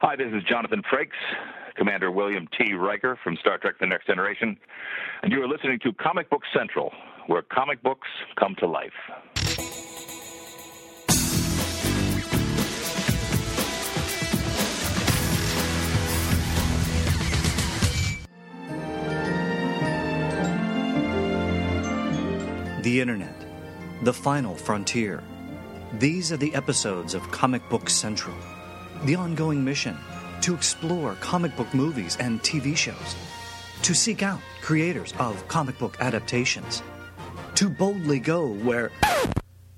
[0.00, 1.10] Hi, this is Jonathan Frakes,
[1.74, 2.72] Commander William T.
[2.74, 4.56] Riker from Star Trek The Next Generation,
[5.24, 6.92] and you are listening to Comic Book Central,
[7.26, 8.06] where comic books
[8.38, 8.92] come to life.
[22.84, 23.34] The Internet,
[24.04, 25.24] The Final Frontier.
[25.94, 28.36] These are the episodes of Comic Book Central.
[29.04, 29.96] The ongoing mission
[30.40, 33.16] to explore comic book movies and TV shows,
[33.82, 36.82] to seek out creators of comic book adaptations,
[37.54, 38.90] to boldly go where.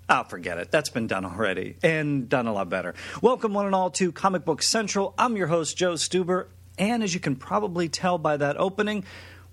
[0.08, 0.70] I'll forget it.
[0.70, 2.94] That's been done already and done a lot better.
[3.20, 5.14] Welcome, one and all, to Comic Book Central.
[5.18, 6.46] I'm your host, Joe Stuber,
[6.78, 9.04] and as you can probably tell by that opening,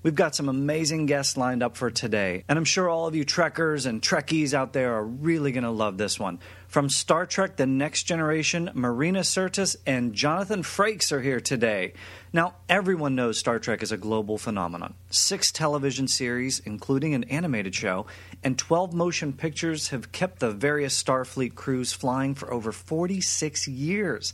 [0.07, 3.25] We've got some amazing guests lined up for today, and I'm sure all of you
[3.25, 6.39] Trekkers and Trekkies out there are really going to love this one.
[6.69, 11.91] From Star Trek The Next Generation, Marina Sirtis and Jonathan Frakes are here today.
[12.31, 14.93] Now, everyone knows Star Trek is a global phenomenon.
[15.09, 18.05] Six television series, including an animated show,
[18.41, 24.33] and 12 motion pictures have kept the various Starfleet crews flying for over 46 years.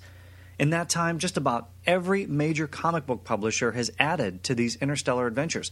[0.64, 5.28] In that time, just about every major comic book publisher has added to these interstellar
[5.28, 5.72] adventures.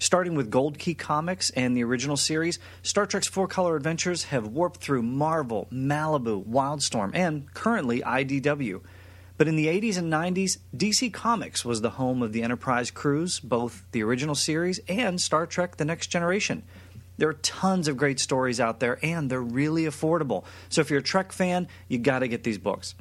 [0.00, 4.48] Starting with Gold Key Comics and the original series, Star Trek's four color adventures have
[4.48, 8.80] warped through Marvel, Malibu, Wildstorm, and currently IDW.
[9.36, 13.38] But in the 80s and 90s, DC Comics was the home of the Enterprise crews,
[13.38, 16.64] both the original series and Star Trek The Next Generation.
[17.18, 20.42] There are tons of great stories out there, and they're really affordable.
[20.70, 22.96] So if you're a Trek fan, you got to get these books.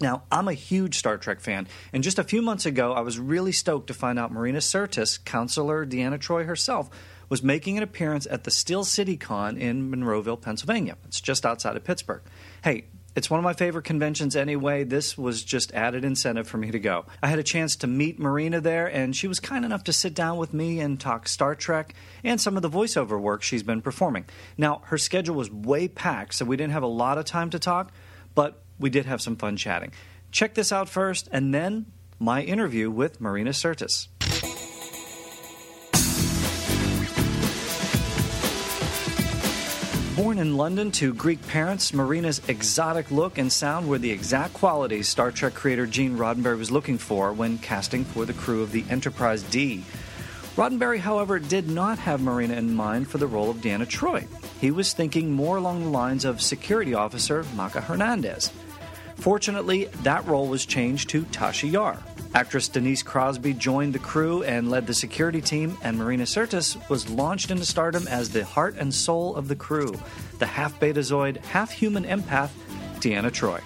[0.00, 3.18] Now, I'm a huge Star Trek fan, and just a few months ago, I was
[3.18, 6.90] really stoked to find out Marina Sirtis, counselor Deanna Troi herself,
[7.30, 10.96] was making an appearance at the Steel City Con in Monroeville, Pennsylvania.
[11.06, 12.20] It's just outside of Pittsburgh.
[12.62, 12.84] Hey,
[13.16, 14.84] it's one of my favorite conventions anyway.
[14.84, 17.06] This was just added incentive for me to go.
[17.22, 20.12] I had a chance to meet Marina there, and she was kind enough to sit
[20.12, 23.80] down with me and talk Star Trek and some of the voiceover work she's been
[23.80, 24.26] performing.
[24.58, 27.58] Now, her schedule was way packed, so we didn't have a lot of time to
[27.58, 27.92] talk,
[28.34, 29.92] but we did have some fun chatting.
[30.30, 31.86] Check this out first, and then
[32.18, 34.08] my interview with Marina Sirtis.
[40.16, 45.08] Born in London to Greek parents, Marina's exotic look and sound were the exact qualities
[45.08, 48.82] Star Trek creator Gene Roddenberry was looking for when casting for the crew of the
[48.88, 49.84] Enterprise D.
[50.56, 54.26] Roddenberry, however, did not have Marina in mind for the role of Deanna Troi.
[54.58, 58.50] He was thinking more along the lines of security officer Macha Hernandez.
[59.16, 61.98] Fortunately, that role was changed to Tasha Yar.
[62.34, 67.08] Actress Denise Crosby joined the crew and led the security team, and Marina Sirtis was
[67.08, 69.98] launched into stardom as the heart and soul of the crew,
[70.38, 72.50] the half betazoid, half human empath,
[72.96, 73.60] Deanna Troi.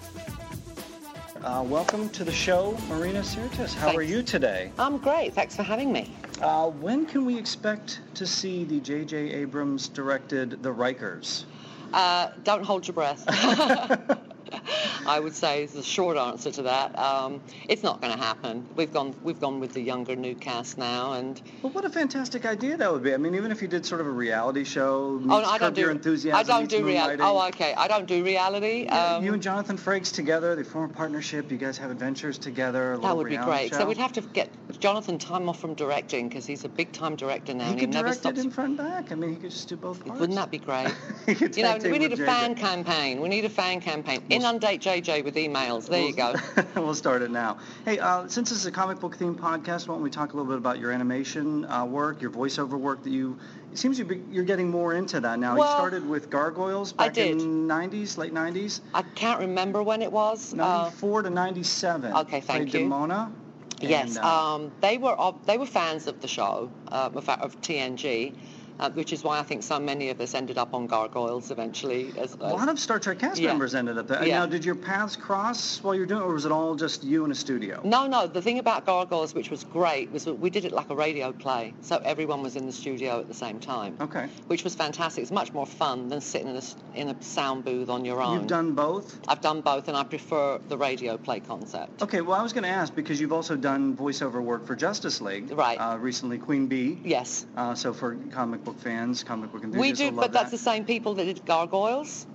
[1.42, 3.74] Uh, welcome to the show, Marina Sirtis.
[3.74, 3.96] How Thanks.
[3.98, 4.70] are you today?
[4.78, 5.34] I'm great.
[5.34, 6.14] Thanks for having me.
[6.40, 9.32] Uh, when can we expect to see the J.J.
[9.32, 11.44] Abrams directed The Rikers?
[11.92, 13.26] Uh, don't hold your breath.
[15.06, 16.98] I would say is the short answer to that.
[16.98, 18.66] Um, it's not going to happen.
[18.76, 22.46] We've gone we've gone with the younger new cast now, and Well, what a fantastic
[22.46, 23.14] idea that would be.
[23.14, 25.58] I mean, even if you did sort of a reality show, meets oh, no, I
[25.58, 27.22] don't do Your Enthusiasm, I don't do reality.
[27.22, 27.74] Oh, okay.
[27.74, 28.84] I don't do reality.
[28.84, 31.50] Yeah, Um, you and Jonathan Frakes together, they form a partnership.
[31.50, 32.98] You guys have adventures together.
[33.00, 33.70] That would be great.
[33.70, 33.78] Show.
[33.78, 34.50] So we'd have to get
[34.80, 37.88] Jonathan time off from directing because he's a big time director now, He and could
[37.88, 38.38] he never direct stops.
[38.38, 39.12] it in front and back.
[39.12, 40.20] I mean, he could just do both parts.
[40.20, 40.94] Wouldn't that be great?
[41.60, 43.20] You know, we need a fan campaign.
[43.20, 44.22] We need a fan campaign.
[44.62, 45.88] Inundate JJ with emails.
[45.88, 46.34] There you go.
[46.76, 47.56] we'll start it now.
[47.86, 50.36] Hey, uh, since this is a comic book themed podcast, why don't we talk a
[50.36, 53.38] little bit about your animation uh, work, your voiceover work that you.
[53.72, 55.54] It seems you be, you're getting more into that now.
[55.54, 57.40] you Well, started with Gargoyles I back did.
[57.40, 58.80] in 90s, late 90s.
[58.92, 60.52] I can't remember when it was.
[60.52, 62.12] Uh, 94 to 97.
[62.16, 62.88] Okay, thank Played you.
[62.90, 63.32] Demona.
[63.80, 67.26] Yes, And, uh, um, they were of- they were fans of the show, uh, of,
[67.30, 68.34] of TNG,
[68.80, 72.12] uh, which is why I think so many of us ended up on Gargoyles eventually.
[72.18, 73.48] As, A lot of Star Trek cast Yeah.
[73.48, 74.26] members ended up there.
[74.26, 74.40] Yeah.
[74.40, 77.04] Now, did your paths cross while you were doing it, or was it all just
[77.04, 77.80] you in a studio?
[77.84, 78.26] No, no.
[78.26, 81.30] The thing about Gargoyles, which was great, was that we did it like a radio
[81.32, 83.96] play, so everyone was in the studio at the same time.
[84.00, 84.28] Okay.
[84.46, 85.22] Which was fantastic.
[85.22, 86.62] It's much more fun than sitting in a,
[86.98, 88.34] in a sound booth on your own.
[88.38, 89.20] You've done both?
[89.28, 92.00] I've done both, and I prefer the radio play concept.
[92.02, 95.20] Okay, well, I was going to ask because you've also done voiceover work for Justice
[95.20, 95.50] League.
[95.52, 95.76] Right.
[95.76, 96.98] Uh, recently, Queen Bee.
[97.04, 97.44] Yes.
[97.56, 100.50] Uh, so for comic book fans, comic book We do, but that's that.
[100.50, 102.26] the same people that did Gargoyles,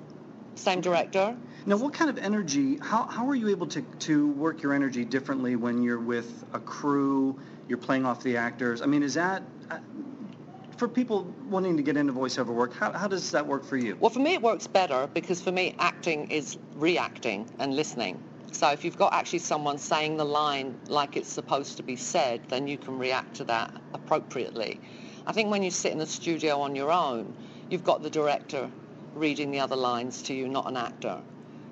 [0.56, 1.38] same director.
[1.66, 2.78] Now, what kind of energy?
[2.82, 6.60] How, how are you able to to work your energy differently when you're with a
[6.60, 7.40] crew?
[7.68, 8.82] You're playing off the actors.
[8.82, 9.78] I mean, is that uh,
[10.78, 12.74] for people wanting to get into voiceover work?
[12.76, 13.98] How, how does that work for you?
[14.00, 18.22] Well, for me, it works better because for me, acting is reacting and listening.
[18.52, 22.42] So if you've got actually someone saying the line like it's supposed to be said,
[22.50, 24.80] then you can react to that appropriately.
[25.28, 27.34] I think when you sit in the studio on your own,
[27.70, 28.70] you've got the director
[29.16, 31.18] reading the other lines to you, not an actor.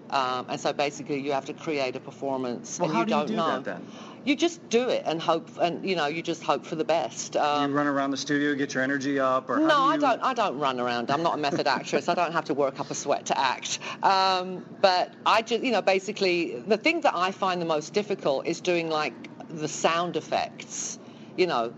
[0.10, 3.12] Um, and so basically, you have to create a performance, Well, and how you do
[3.12, 3.48] you don't do know.
[3.48, 3.88] that then?
[4.26, 7.36] You just do it and hope, and you know, you just hope for the best.
[7.36, 9.98] Um, you run around the studio, get your energy up, or how no, do I
[9.98, 10.22] don't.
[10.24, 11.12] I don't run around.
[11.12, 12.08] I'm not a method actress.
[12.08, 13.80] I don't have to work up a sweat to act.
[14.02, 18.48] Um, but I just, you know, basically, the thing that I find the most difficult
[18.48, 19.14] is doing like
[19.50, 21.00] the sound effects.
[21.36, 21.74] You know,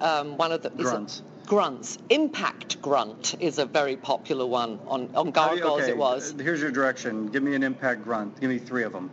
[0.00, 1.22] um, one of the it- Grunts.
[1.46, 1.98] grunts.
[2.10, 5.82] Impact grunt is a very popular one on on How do you- Gargoyles.
[5.82, 6.34] okay, It was.
[6.34, 7.26] uh, Here's your direction.
[7.26, 8.38] Give me an impact grunt.
[8.40, 9.10] Give me three of them.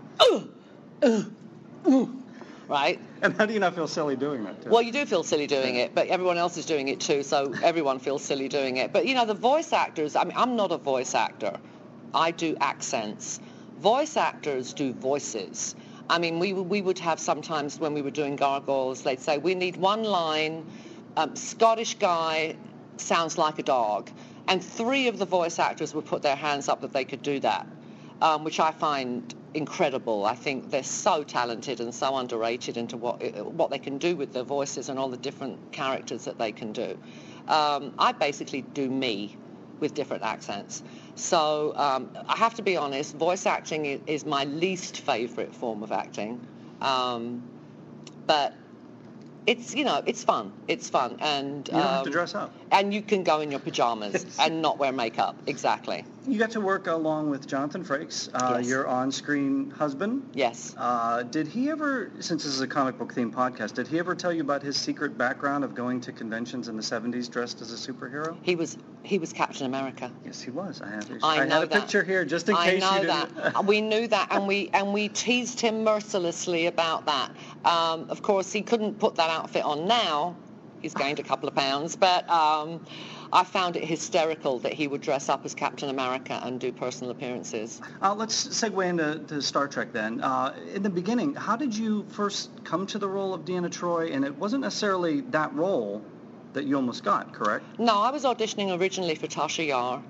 [2.69, 2.99] Right.
[3.21, 4.61] And how do you not feel silly doing that?
[4.61, 4.69] Too?
[4.69, 7.53] Well, you do feel silly doing it, but everyone else is doing it too, so
[7.63, 8.91] everyone feels silly doing it.
[8.91, 11.57] But you know, the voice actors, I mean, I'm not a voice actor.
[12.13, 13.39] I do accents.
[13.79, 15.75] Voice actors do voices.
[16.09, 19.55] I mean, we, we would have sometimes when we were doing gargoyles, they'd say, we
[19.55, 20.65] need one line,
[21.17, 22.55] um, Scottish guy
[22.97, 24.09] sounds like a dog.
[24.47, 27.39] And three of the voice actors would put their hands up that they could do
[27.41, 27.67] that,
[28.21, 30.25] um, which I find incredible.
[30.25, 33.21] I think they're so talented and so underrated into what
[33.53, 36.71] what they can do with their voices and all the different characters that they can
[36.71, 36.97] do.
[37.47, 39.35] Um, I basically do me
[39.79, 40.83] with different accents.
[41.17, 45.83] So um, I have to be honest, voice acting is, is my least favorite form
[45.83, 46.39] of acting.
[46.81, 47.43] Um,
[48.27, 48.53] but
[49.47, 50.51] it's, you know, it's fun.
[50.67, 51.17] It's fun.
[51.19, 52.53] And you don't have to um, dress up.
[52.71, 55.35] And you can go in your pajamas and not wear makeup.
[55.47, 56.03] Exactly.
[56.27, 58.67] You got to work along with Jonathan Frakes, uh, Yes.
[58.67, 60.29] your on-screen husband.
[60.33, 60.75] Yes.
[60.77, 64.13] Uh, did he ever, since this is a comic book themed podcast, did he ever
[64.13, 67.71] tell you about his secret background of going to conventions in the 70s dressed as
[67.71, 68.35] a superhero?
[68.41, 70.11] He was he was Captain America.
[70.25, 70.81] Yes, he was.
[70.81, 71.09] I have.
[71.23, 71.81] I, know had a that.
[71.83, 73.35] picture here just in I case know you didn't.
[73.35, 73.65] that.
[73.65, 77.31] we knew that, and we and we teased him mercilessly about that.
[77.63, 80.35] Um, of course, he couldn't put that outfit on now.
[80.87, 82.79] He's gained a couple of pounds, but um,
[83.33, 87.11] I found it hysterical that he would dress up as Captain America and do personal
[87.11, 87.81] appearances.
[88.01, 90.21] Uh, let's segue into to Star Trek then.
[90.21, 94.15] Uh, in the beginning, how did you first come to the role of Deanna Troi?
[94.15, 96.01] And it wasn't necessarily that role
[96.53, 97.65] that you almost got, correct?
[97.77, 100.01] No, I was auditioning originally for Tasha Yar.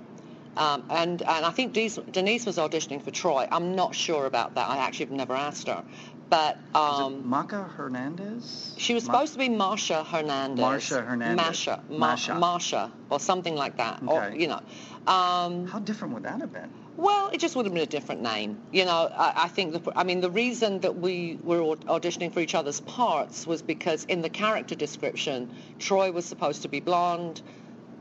[0.56, 3.48] Um, and, and I think Denise, Denise was auditioning for Troi.
[3.50, 4.68] I'm not sure about that.
[4.68, 5.82] I actually have never asked her.
[6.30, 7.32] But um,
[7.76, 8.74] Hernandez?
[8.76, 10.64] She was Ma- supposed to be Marsha Hernandez.
[10.64, 11.36] Marsha Hernandez.
[11.36, 11.80] Masha.
[11.88, 12.32] Ma- Masha.
[12.32, 14.02] Marsha, or something like that.
[14.06, 14.60] Or, you know.
[15.06, 16.70] Um, How different would that have been?
[16.98, 18.60] well, it just would have been a different name.
[18.72, 22.40] You know, I, I think, the, I mean, the reason that we were auditioning for
[22.40, 25.48] each other's parts was because in the character description,
[25.78, 27.40] Troi was supposed to be blonde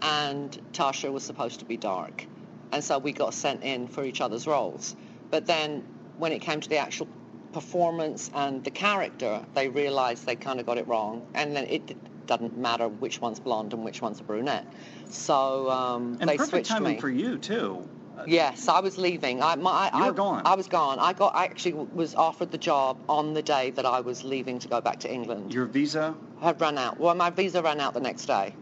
[0.02, 2.26] and Tasha was supposed to be dark.
[2.72, 4.96] And so we got sent in for each other's roles.
[5.30, 5.84] But then
[6.18, 7.08] when it came to the actual
[7.54, 11.24] performance and the character, they realized they kind of got it wrong.
[11.34, 11.96] And then it
[12.28, 14.66] doesn't matter which one's blonde and which one's a brunette.
[15.10, 17.00] So um, And they perfect switched timing me.
[17.00, 17.88] for you too.
[18.26, 19.42] Yes, I was leaving.
[19.44, 20.42] I, my, You I, gone.
[20.46, 20.98] I was gone.
[21.00, 21.36] I got.
[21.36, 24.82] I actually was offered the job on the day that I was leaving to go
[24.82, 25.54] back to England.
[25.54, 26.16] Your visa.
[26.42, 27.00] had run out.
[27.00, 28.56] Well, my visa ran out the next day.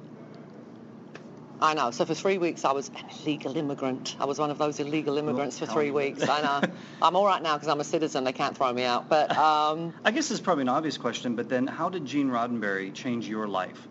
[1.62, 1.92] I know.
[1.92, 4.16] So for three weeks, I was an illegal immigrant.
[4.20, 6.28] I was one of those illegal immigrants for three weeks.
[6.28, 6.74] I know.
[7.02, 8.24] I'm all right now because I'm a citizen.
[8.24, 9.08] They can't throw me out.
[9.10, 12.30] But um, I guess this is probably an obvious question, but then how did Gene
[12.30, 13.88] Roddenberry change your life?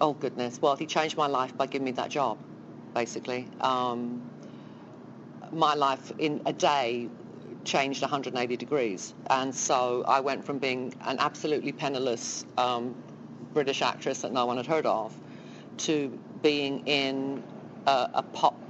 [0.00, 0.60] Oh goodness!
[0.60, 2.36] Well, he changed my life by giving me that job,
[2.94, 3.46] basically.
[3.60, 4.28] Um,
[5.52, 7.08] my life in a day
[7.64, 12.96] changed 180 degrees, and so I went from being an absolutely penniless um,
[13.52, 15.14] British actress that no one had heard of,
[15.78, 17.42] to being in
[17.86, 18.60] a, a pop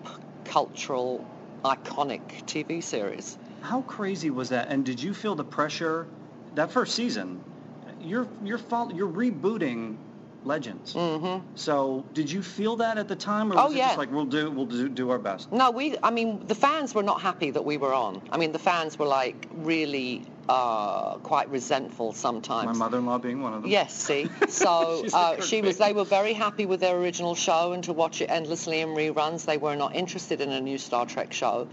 [0.45, 1.27] cultural
[1.65, 3.37] iconic TV series.
[3.61, 4.69] How crazy was that?
[4.69, 6.09] And did you feel the pressure
[6.55, 7.43] that first season?
[7.99, 8.61] You're you're
[8.95, 9.97] you're rebooting
[10.45, 10.95] legends.
[10.95, 11.47] Mm-hmm.
[11.57, 13.87] So, did you feel that at the time, or was Oh, it yeah.
[13.89, 15.51] just like we'll do we'll do, do our best?
[15.53, 15.97] No, we.
[16.03, 18.23] I mean, the fans were not happy that we were on.
[18.31, 22.67] I mean, the fans were like really uh, quite resentful sometimes.
[22.67, 23.71] My mother-in-law being one of them.
[23.71, 24.29] Yes, see.
[24.49, 25.79] So uh, she was.
[25.79, 29.45] They were very happy with their original show and to watch it endlessly in reruns.
[29.45, 31.69] They were not interested in a new Star Trek show.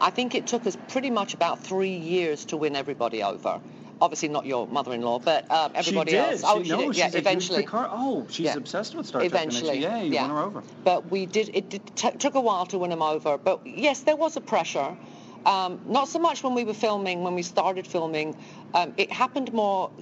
[0.00, 3.60] I think it took us pretty much about three years to win everybody over.
[3.98, 6.32] Obviously not your mother-in-law, but um, everybody she did.
[6.32, 6.42] else.
[6.44, 6.86] Oh, she, she no, did.
[6.88, 7.62] she's Yeah, eventually.
[7.62, 7.88] Picard.
[7.90, 8.56] Oh, she's Yeah.
[8.56, 9.32] obsessed with Star Trek.
[9.32, 10.62] Eventually, yeah, you won her over.
[10.84, 11.50] But we did.
[11.54, 13.38] It did, t- took a while to win them over.
[13.38, 14.98] But yes, there was a pressure.
[15.46, 17.22] Um, not so much when we were filming.
[17.22, 18.34] When we started filming,
[18.74, 19.92] um, it happened more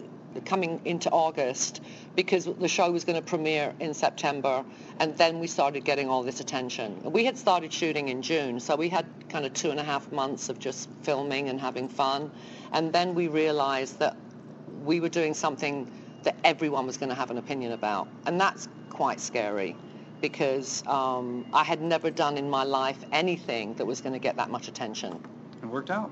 [0.46, 1.82] coming into August
[2.16, 4.64] because the show was going to premiere in September,
[5.00, 6.98] and then we started getting all this attention.
[7.04, 10.10] We had started shooting in June, so we had kind of two and a half
[10.10, 12.30] months of just filming and having fun,
[12.72, 14.16] and then we realized that
[14.84, 15.88] we were doing something
[16.24, 18.08] that everyone was going to have an opinion about.
[18.26, 19.76] And that's quite scary
[20.22, 24.36] because um, I had never done in my life anything that was going to get
[24.36, 25.20] that much attention.
[25.74, 26.08] Worked out.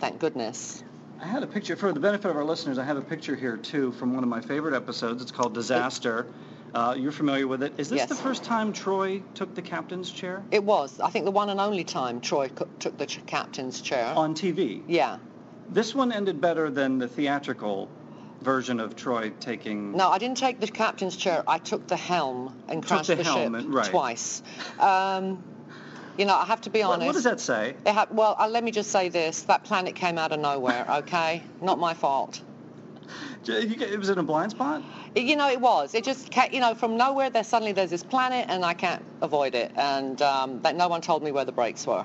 [0.00, 0.82] Thank goodness.
[1.20, 2.78] I had a picture for the benefit of our listeners.
[2.78, 5.20] I have a picture here too from one of my favorite episodes.
[5.20, 6.24] It's called Disaster.
[6.72, 7.74] Uh, you're familiar with it.
[7.76, 8.08] Is this Yes.
[8.08, 11.60] the first time Troi took the captain's chair It was, I think, the one and
[11.60, 14.14] only time Troi co- took the ch- captain's chair.
[14.16, 14.80] on TV?
[14.88, 15.18] yeah.
[15.68, 17.90] This one ended better than the theatrical
[18.40, 19.92] version of Troi taking.
[19.92, 21.44] No, I didn't take the captain's chair.
[21.46, 23.90] I took the helm and Took crashed the the, helm ship and- right.
[23.90, 24.42] twice.
[24.80, 25.44] Um,
[26.18, 27.06] you know, I have to be honest.
[27.06, 27.76] what does that say?
[27.86, 30.86] It ha- well, uh, let me just say this: that planet came out of nowhere.
[31.02, 32.42] Okay, not my fault.
[33.46, 34.82] You get- It was in a blind spot.
[35.14, 35.94] You know, it was.
[35.94, 39.54] It just, you know, from nowhere, there suddenly there's this planet, and I can't avoid
[39.54, 42.04] it, and um, that no one told me where the brakes were.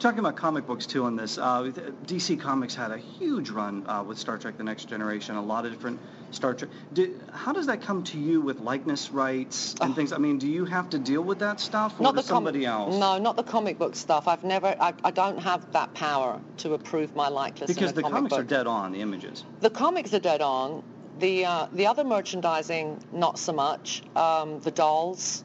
[0.00, 1.70] Talking about comic books too on this, uh,
[2.06, 5.36] DC Comics had a huge run uh, with Star Trek: The Next Generation.
[5.36, 6.70] A lot of different Star Trek.
[6.94, 10.12] Did, how does that come to you with likeness rights and things?
[10.12, 12.64] I mean, do you have to deal with that stuff, or not the com- somebody
[12.64, 12.96] else?
[12.96, 14.26] No, not the comic book stuff.
[14.26, 14.74] I've never.
[14.80, 17.68] I, I don't have that power to approve my likeness.
[17.68, 18.40] Because the comic comics book.
[18.40, 19.44] are dead on the images.
[19.60, 20.82] The comics are dead on.
[21.18, 24.02] The uh, the other merchandising, not so much.
[24.16, 25.44] Um, the dolls.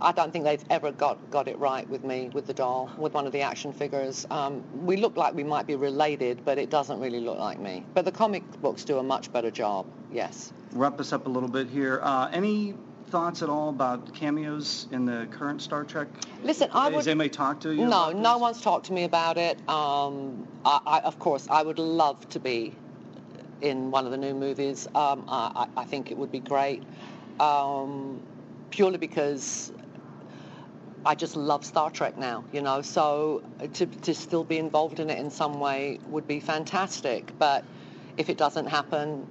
[0.00, 3.14] I don't think they've ever got, got it right with me, with the doll, with
[3.14, 4.26] one of the action figures.
[4.30, 7.84] Um, we look like we might be related, but it doesn't really look like me.
[7.94, 10.52] But the comic books do a much better job, yes.
[10.72, 12.00] Wrap us up a little bit here.
[12.02, 12.74] Uh, any
[13.08, 16.08] thoughts at all about cameos in the current Star Trek?
[16.42, 17.08] Listen, I Has would...
[17.08, 17.86] anybody talked to you?
[17.86, 19.56] No, no one's talked to me about it.
[19.68, 22.74] Um, I, I, of course, I would love to be
[23.62, 24.86] in one of the new movies.
[24.94, 26.82] Um, I, I I think it would be great,
[27.40, 28.20] um,
[28.70, 29.72] purely because
[31.06, 32.82] I just love Star Trek now, you know.
[32.82, 33.42] So
[33.74, 37.32] to, to still be involved in it in some way would be fantastic.
[37.38, 37.64] But
[38.16, 39.24] if it doesn't happen,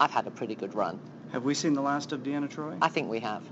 [0.00, 0.98] I've had a pretty good run.
[1.32, 2.78] Have we seen the last of Deanna Troi?
[2.80, 3.42] I think we have.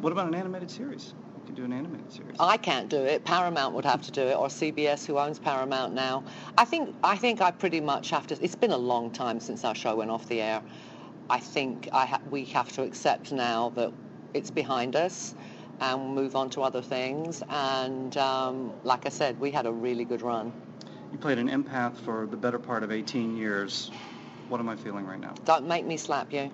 [0.00, 1.14] What about an animated series?
[1.40, 2.36] We could do an animated series.
[2.38, 3.24] I can't do it.
[3.24, 6.22] Paramount would have to do it, or CBS, who owns Paramount now.
[6.56, 8.44] I think I think I pretty much have to.
[8.44, 10.62] It's been a long time since our show went off the air.
[11.28, 13.92] I think I ha- we have to accept now that
[14.34, 15.34] it's behind us
[15.80, 17.42] and move on to other things.
[17.48, 20.52] And um, like I said, we had a really good run.
[21.12, 23.90] You played an empath for the better part of 18 years.
[24.48, 25.34] What am I feeling right now?
[25.44, 26.50] Don't make me slap you.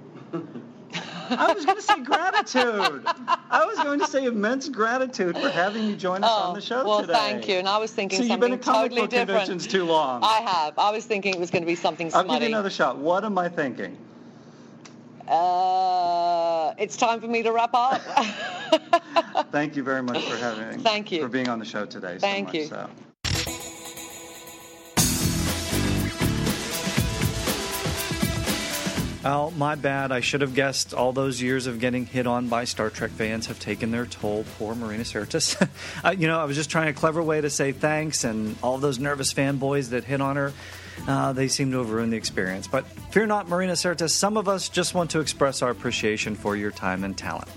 [1.31, 3.05] I was going to say gratitude.
[3.51, 6.81] I was going to say immense gratitude for having you join us on the show
[6.83, 7.13] Oh, well, today.
[7.15, 7.55] thank you.
[7.57, 9.29] And I was thinking So you've something been at comic totally book different.
[9.47, 10.23] conventions too long.
[10.23, 10.79] I have.
[10.79, 12.41] I was thinking it was going to be something I'll smutty.
[12.41, 12.99] give you another shot.
[12.99, 13.97] What am I thinking?
[15.29, 18.01] Uh, it's time for me to wrap up.
[19.53, 20.81] Thank you very much for having.
[20.81, 21.23] Thank you.
[21.23, 22.15] for being on the show today.
[22.15, 22.67] so Thank much you.
[22.67, 22.91] So.
[29.25, 30.11] Oh, my bad.
[30.11, 33.47] I should have guessed all those years of getting hit on by Star Trek fans
[33.47, 34.45] have taken their toll.
[34.59, 35.57] Poor Marina Sirtis.
[36.19, 38.99] You know, I was just trying a clever way to say thanks, and all those
[38.99, 40.53] nervous fanboys that hit on her,
[41.07, 42.67] uh, they seem to have ruined the experience.
[42.67, 44.11] But fear not, Marina Sirtis.
[44.11, 47.49] Some of us just want to express our appreciation for your time and talent.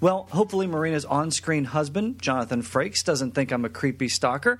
[0.00, 4.58] Well, hopefully, Marina's on screen husband, Jonathan Frakes, doesn't think I'm a creepy stalker.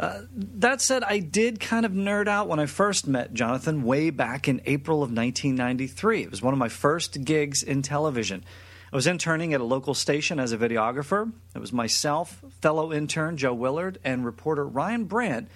[0.00, 4.10] Uh, that said, I did kind of nerd out when I first met Jonathan way
[4.10, 6.22] back in April of 1993.
[6.22, 8.44] It was one of my first gigs in television.
[8.90, 11.30] I was interning at a local station as a videographer.
[11.54, 15.48] It was myself, fellow intern Joe Willard, and reporter Ryan Brandt.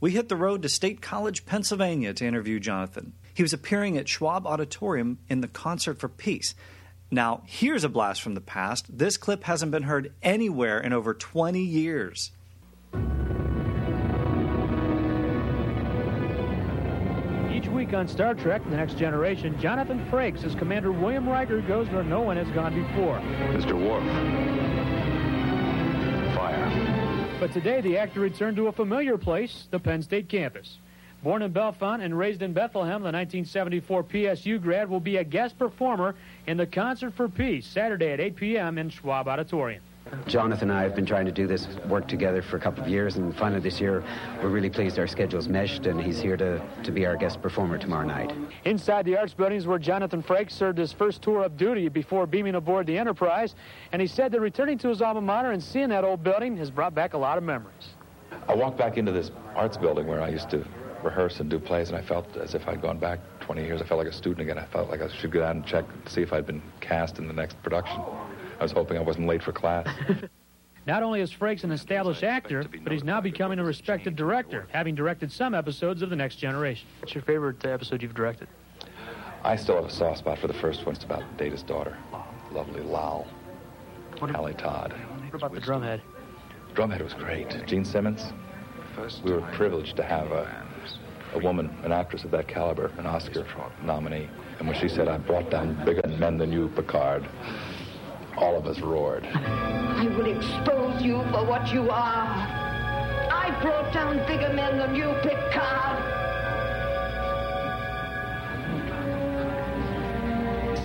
[0.00, 3.12] We hit the road to State College, Pennsylvania to interview Jonathan.
[3.34, 6.54] He was appearing at Schwab Auditorium in the Concert for Peace.
[7.10, 8.86] Now, here's a blast from the past.
[8.96, 12.30] This clip hasn't been heard anywhere in over 20 years.
[17.52, 21.90] Each week on Star Trek The Next Generation, Jonathan Frakes as Commander William Riker goes
[21.90, 23.18] where no one has gone before.
[23.52, 23.74] Mr.
[23.74, 24.04] Worf.
[26.34, 26.99] Fire.
[27.40, 30.76] But today, the actor returned to a familiar place, the Penn State campus.
[31.22, 35.58] Born in Bellefonte and raised in Bethlehem, the 1974 PSU grad will be a guest
[35.58, 36.14] performer
[36.46, 38.76] in the Concert for Peace Saturday at 8 p.m.
[38.76, 39.82] in Schwab Auditorium.
[40.26, 42.88] Jonathan and I have been trying to do this work together for a couple of
[42.88, 44.02] years, and finally this year
[44.42, 47.78] we're really pleased our schedules meshed, and he's here to, to be our guest performer
[47.78, 48.32] tomorrow night.
[48.64, 52.54] Inside the Arts buildings where Jonathan Frakes served his first tour of duty before beaming
[52.54, 53.54] aboard the Enterprise,
[53.92, 56.70] and he said that returning to his alma mater and seeing that old building has
[56.70, 57.94] brought back a lot of memories.
[58.48, 60.64] I walked back into this arts building where I used to
[61.02, 63.80] rehearse and do plays, and I felt as if I'd gone back 20 years.
[63.80, 64.58] I felt like a student again.
[64.58, 67.18] I felt like I should go out and check to see if I'd been cast
[67.18, 68.00] in the next production.
[68.60, 69.88] I was hoping I wasn't late for class.
[70.86, 74.94] Not only is Frakes an established actor, but he's now becoming a respected director, having
[74.94, 76.86] directed some episodes of The Next Generation.
[77.00, 78.48] What's your favorite episode you've directed?
[79.42, 80.94] I still have a soft spot for the first one.
[80.94, 81.96] It's about Data's daughter,
[82.52, 83.26] lovely Lal,
[84.18, 84.92] What Hallie Todd.
[85.30, 86.02] What about the drumhead?
[86.74, 87.66] Drumhead was great.
[87.66, 88.32] Jean Simmons.
[89.24, 90.66] We were privileged to have a,
[91.32, 93.46] a woman, an actress of that caliber, an Oscar
[93.82, 94.28] nominee.
[94.58, 97.26] And when she said, I brought down bigger men than you, Picard,
[98.36, 99.24] all of us roared.
[99.26, 102.26] I will expose you for what you are.
[103.32, 106.02] I brought down bigger men than you, Picard.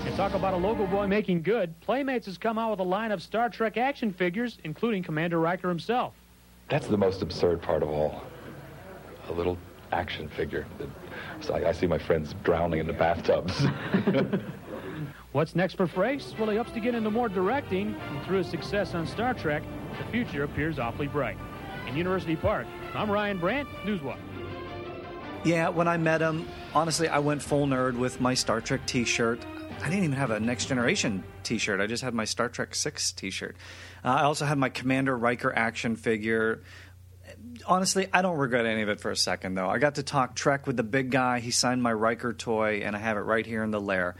[0.05, 1.79] And talk about a local boy making good.
[1.81, 5.69] Playmates has come out with a line of Star Trek action figures, including Commander Riker
[5.69, 6.13] himself.
[6.69, 8.23] That's the most absurd part of all.
[9.29, 9.57] A little
[9.91, 10.65] action figure.
[10.77, 10.89] That,
[11.39, 13.65] so I, I see my friends drowning in the bathtubs.
[15.35, 16.39] What's next for Frakes?
[16.39, 19.63] Well, he hopes to get into more directing, and through his success on Star Trek,
[19.97, 21.35] the future appears awfully bright.
[21.89, 24.21] In University Park, I'm Ryan Brandt, Newswatch.
[25.43, 29.03] Yeah, when I met him, honestly, I went full nerd with my Star Trek t
[29.03, 29.45] shirt.
[29.81, 32.73] I didn't even have a Next Generation t shirt, I just had my Star Trek
[32.73, 33.57] 6 t shirt.
[34.05, 36.61] Uh, I also had my Commander Riker action figure.
[37.65, 39.67] Honestly, I don't regret any of it for a second, though.
[39.67, 41.41] I got to talk Trek with the big guy.
[41.41, 44.15] He signed my Riker toy, and I have it right here in the lair.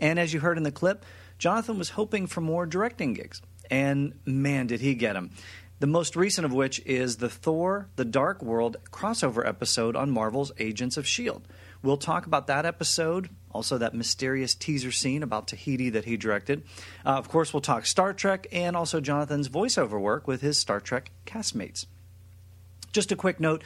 [0.00, 1.04] And as you heard in the clip,
[1.38, 3.42] Jonathan was hoping for more directing gigs.
[3.70, 5.30] And man, did he get them.
[5.78, 10.50] The most recent of which is the Thor The Dark World crossover episode on Marvel's
[10.58, 11.44] Agents of S.H.I.E.L.D.
[11.82, 16.64] We'll talk about that episode, also that mysterious teaser scene about Tahiti that he directed.
[17.04, 20.80] Uh, of course, we'll talk Star Trek and also Jonathan's voiceover work with his Star
[20.80, 21.84] Trek castmates.
[22.92, 23.62] Just a quick note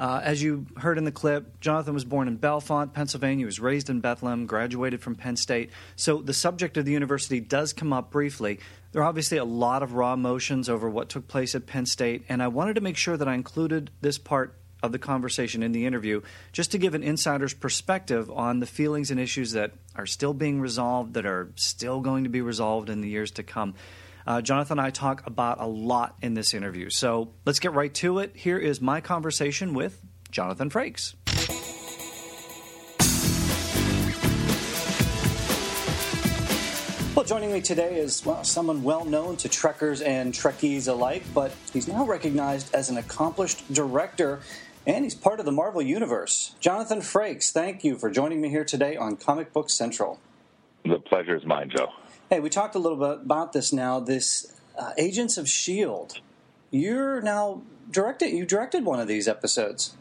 [0.00, 3.42] uh, as you heard in the clip, Jonathan was born in Bellefonte, Pennsylvania.
[3.42, 5.70] He was raised in Bethlehem, graduated from Penn State.
[5.94, 8.60] So the subject of the university does come up briefly.
[8.92, 12.24] There are obviously a lot of raw emotions over what took place at Penn State,
[12.30, 15.72] and I wanted to make sure that I included this part of the conversation in
[15.72, 20.06] the interview just to give an insider's perspective on the feelings and issues that are
[20.06, 23.74] still being resolved, that are still going to be resolved in the years to come.
[24.26, 26.90] Uh, Jonathan and I talk about a lot in this interview.
[26.90, 28.36] So let's get right to it.
[28.36, 31.14] Here is my conversation with Jonathan Frakes.
[37.14, 41.52] Well, joining me today is well, someone well known to Trekkers and Trekkies alike, but
[41.72, 44.40] he's now recognized as an accomplished director
[44.86, 46.54] and he's part of the Marvel Universe.
[46.60, 50.18] Jonathan Frakes, thank you for joining me here today on Comic Book Central.
[50.84, 51.88] The pleasure is mine, Joe.
[52.30, 53.98] Hey, we talked a little bit about this now.
[53.98, 56.20] This uh, Agents of Shield.
[56.70, 58.30] You're now directed.
[58.30, 59.96] You directed one of these episodes.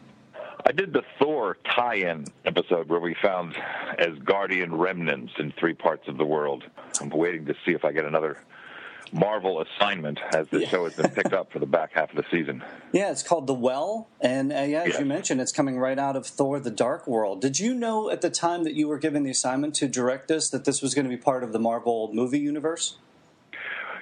[0.64, 3.56] I did the Thor tie-in episode where we found
[3.98, 6.66] Asgardian remnants in three parts of the world.
[7.02, 8.38] I'm waiting to see if I get another
[9.12, 12.26] Marvel assignment as the show has been picked up for the back half of the
[12.32, 12.64] season.
[12.92, 16.16] Yeah, it's called The Well, and uh, yeah, as you mentioned, it's coming right out
[16.16, 17.42] of Thor: The Dark World.
[17.42, 20.50] Did you know at the time that you were given the assignment to direct this
[20.50, 22.98] that this was going to be part of the Marvel movie universe?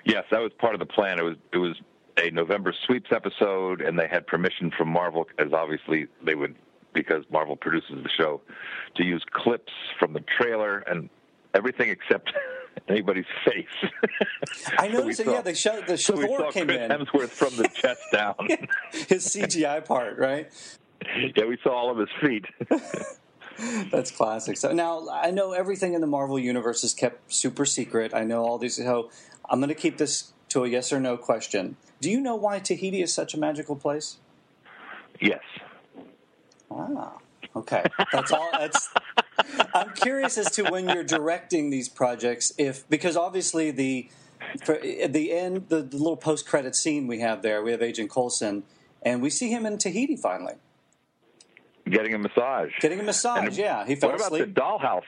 [0.04, 1.20] Yes, that was part of the plan.
[1.20, 1.76] It was it was
[2.18, 6.56] a November sweeps episode, and they had permission from Marvel, as obviously they would,
[6.94, 8.42] because Marvel produces the show,
[8.96, 11.10] to use clips from the trailer and
[11.54, 12.32] everything except
[12.90, 13.92] anybody's face.
[14.78, 16.16] I noticed so that, yeah, they showed the so
[16.52, 16.92] came Chris in.
[16.92, 18.36] Hemsworth from the chest down.
[18.92, 20.52] his CGI part, right?
[21.36, 22.46] Yeah, we saw all of his feet.
[23.92, 24.58] That's classic.
[24.58, 28.14] So now I know everything in the Marvel universe is kept super secret.
[28.14, 28.76] I know all these.
[28.76, 29.10] So
[29.50, 31.78] I'm going to keep this to a yes or no question.
[32.00, 34.18] Do you know why Tahiti is such a magical place?
[35.20, 35.42] Yes.
[36.70, 37.18] Ah,
[37.56, 37.84] okay.
[38.12, 38.50] That's all.
[38.54, 38.90] That's.
[39.78, 44.10] I'm curious as to when you're directing these projects, if because obviously the
[44.64, 47.82] for, at the end, the, the little post credit scene we have there, we have
[47.82, 48.64] Agent Coulson,
[49.02, 50.56] and we see him in Tahiti finally.
[51.90, 52.72] getting a massage.
[52.80, 53.86] Getting a massage, And yeah.
[53.86, 54.54] He fell what about asleep.
[54.56, 55.02] the dollhouse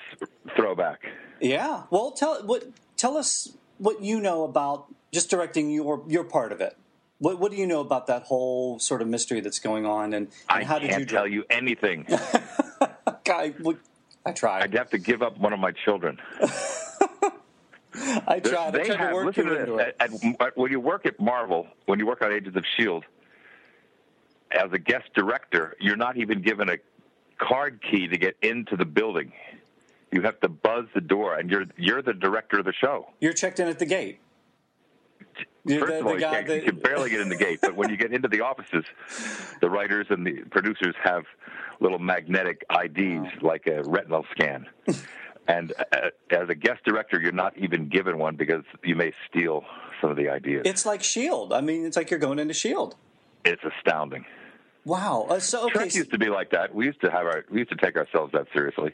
[0.55, 1.01] throwback?
[1.39, 1.84] Yeah.
[1.89, 2.63] Well, tell what
[2.97, 6.75] tell us what you know about just directing your your part of it.
[7.19, 10.27] What what do you know about that whole sort of mystery that's going on, and,
[10.49, 12.05] and how did can't you tell you anything.
[13.29, 13.53] I,
[14.25, 14.63] I tried.
[14.63, 16.19] I'd have to give up one of my children.
[18.27, 18.55] I tried.
[18.55, 19.88] I They tried have, to work listen you to into this.
[19.88, 19.95] it.
[19.99, 23.05] At, at, when you work at Marvel, when you work on Agents of S.H.I.E.L.D.,
[24.51, 26.77] as a guest director, you're not even given a
[27.38, 29.32] card key to get into the building.
[30.12, 33.10] You have to buzz the door, and you're you're the director of the show.
[33.19, 34.19] You're checked in at the gate.
[35.67, 37.75] First the- of all, you, guy that- you can barely get in the gate, but
[37.75, 38.85] when you get into the offices,
[39.61, 41.25] the writers and the producers have
[41.79, 44.65] little magnetic IDs like a retinal scan.
[45.47, 49.63] and uh, as a guest director, you're not even given one because you may steal
[50.01, 50.63] some of the ideas.
[50.65, 51.53] It's like Shield.
[51.53, 52.95] I mean, it's like you're going into Shield.
[53.45, 54.25] It's astounding.
[54.85, 55.27] Wow.
[55.29, 55.73] Uh, so okay.
[55.73, 56.73] Trek used to be like that.
[56.73, 58.93] We used to have our we used to take ourselves that seriously.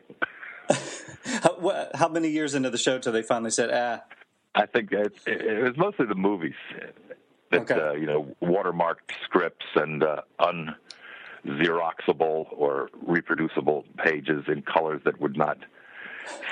[1.25, 4.03] How, how many years into the show till they finally said, "Ah"?
[4.55, 6.53] I think it, it, was mostly the movies
[7.51, 10.75] that uh, you know watermarked scripts and uh, un
[11.45, 15.57] xeroxable or reproducible pages in colors that would not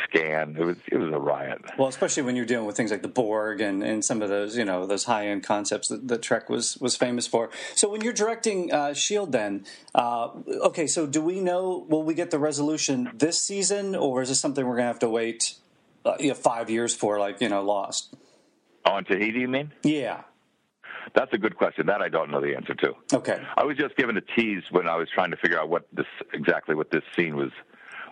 [0.03, 0.55] scan.
[0.57, 1.61] It was it was a riot.
[1.77, 4.57] Well, especially when you're dealing with things like the Borg and, and some of those,
[4.57, 7.49] you know, those high end concepts that, that Trek was was famous for.
[7.75, 11.85] So when you're directing uh, Shield, then, uh, okay, so do we know?
[11.89, 14.99] Will we get the resolution this season, or is this something we're going to have
[14.99, 15.55] to wait,
[16.05, 18.15] uh, you know, five years for, like you know, Lost?
[18.85, 19.71] On Tahiti, you mean?
[19.83, 20.21] Yeah.
[21.15, 21.85] That's a good question.
[21.87, 22.93] That I don't know the answer to.
[23.13, 23.41] Okay.
[23.57, 26.05] I was just given a tease when I was trying to figure out what this
[26.33, 27.51] exactly what this scene was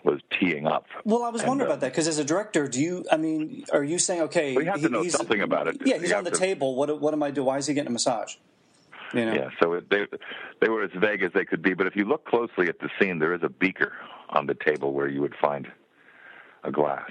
[0.04, 0.86] was teeing up.
[1.04, 3.04] Well, I was And, wondering uh, about that because as a director, do you?
[3.10, 4.54] I mean, are you saying okay?
[4.54, 5.78] Well, you have to know he's- something about it.
[5.84, 6.74] Yeah, he's on the to- table.
[6.76, 7.46] What what am I doing?
[7.46, 8.34] Why is he getting a massage?
[9.14, 9.34] You know.
[9.34, 10.06] Yeah, so it, they
[10.60, 11.72] they were as vague as they could be.
[11.74, 13.92] But if you look closely at the scene, there is a beaker
[14.28, 15.66] on the table where you would find
[16.62, 17.10] a glass.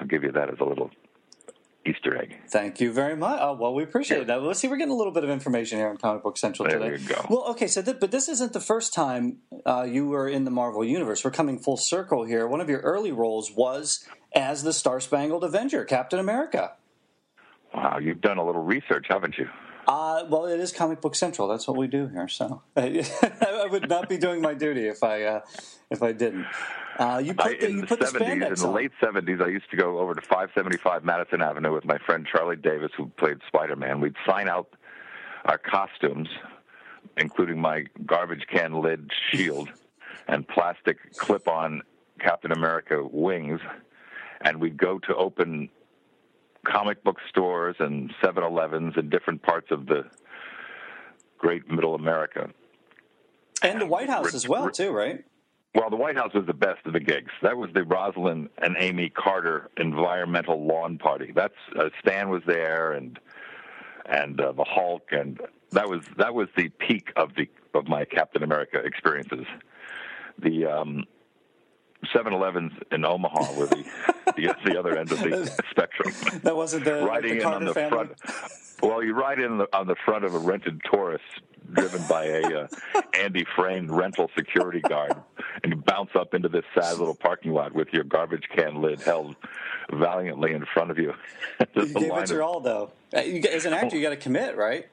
[0.00, 0.90] I'll give you that as a little
[1.86, 2.36] Easter egg.
[2.48, 3.38] Thank you very much.
[3.42, 4.42] Oh, well, we appreciate that.
[4.42, 6.78] Let's see, we're getting a little bit of information here on Comic Book Central There
[6.78, 7.02] today.
[7.02, 7.26] you go.
[7.28, 10.50] Well, okay, so th- but this isn't the first time uh, you were in the
[10.50, 11.22] Marvel universe.
[11.24, 12.46] We're coming full circle here.
[12.48, 16.72] One of your early roles was as the Star Spangled Avenger, Captain America.
[17.74, 19.48] Wow, you've done a little research, haven't you?
[19.86, 21.48] Uh, well, it is Comic Book Central.
[21.48, 22.28] That's what we do here.
[22.28, 25.40] So I would not be doing my duty if I uh,
[25.90, 26.46] if I didn't.
[26.98, 28.74] Uh, you put I, the, in you the put the 70s, in the on.
[28.74, 32.56] late 70s, I used to go over to 575 Madison Avenue with my friend Charlie
[32.56, 34.00] Davis, who played Spider Man.
[34.00, 34.68] We'd sign out
[35.44, 36.28] our costumes,
[37.16, 39.68] including my garbage can lid shield
[40.28, 41.82] and plastic clip on
[42.20, 43.60] Captain America wings,
[44.40, 45.68] and we'd go to open
[46.64, 50.04] comic book stores and 7 Elevens in different parts of the
[51.38, 52.50] great middle America.
[53.62, 55.24] and the White House as well, too, right?
[55.74, 57.32] Well, the White House was the best of the gigs.
[57.42, 61.32] That was the Rosalynn and Amy Carter environmental lawn party.
[61.34, 63.18] That's uh, Stan was there, and
[64.06, 65.40] and uh, the Hulk, and
[65.72, 69.46] that was that was the peak of the of my Captain America experiences.
[70.38, 71.04] The um,
[72.14, 73.84] 7-Elevens in Omaha were the,
[74.36, 76.12] the the other end of the spectrum.
[76.42, 78.06] That wasn't the, riding the in on the family.
[78.06, 78.12] front.
[78.82, 81.22] Well, you ride in the, on the front of a rented Taurus,
[81.72, 82.66] driven by a uh,
[83.18, 85.14] Andy Frain rental security guard,
[85.62, 89.00] and you bounce up into this sad little parking lot with your garbage can lid
[89.00, 89.36] held
[89.92, 91.12] valiantly in front of you.
[91.74, 92.90] You gave it your of- all, though.
[93.14, 94.88] Uh, as an actor, you got to commit, right?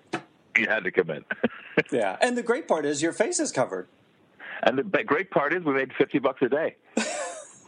[0.57, 1.25] You had to commit.
[1.91, 3.87] Yeah, and the great part is your face is covered.
[4.63, 6.75] And the great part is we made fifty bucks a day.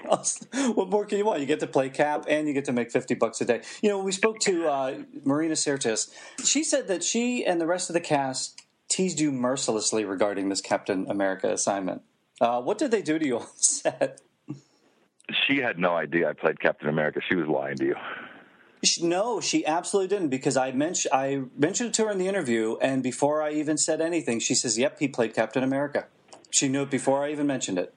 [0.06, 1.40] what more can you want?
[1.40, 3.62] You get to play Cap, and you get to make fifty bucks a day.
[3.82, 6.14] You know, we spoke to uh, Marina Sirtis.
[6.44, 10.62] She said that she and the rest of the cast teased you mercilessly regarding this
[10.62, 12.02] Captain America assignment.
[12.40, 14.22] Uh, what did they do to you on set?
[15.48, 17.22] She had no idea I played Captain America.
[17.28, 17.96] She was lying to you.
[18.84, 22.28] She- No, she absolutely didn't because I mentioned I mentioned it to her in the
[22.28, 26.08] interview, and before I even said anything, she says, "Yep, he played Captain America."
[26.54, 27.94] She knew it before I even mentioned it.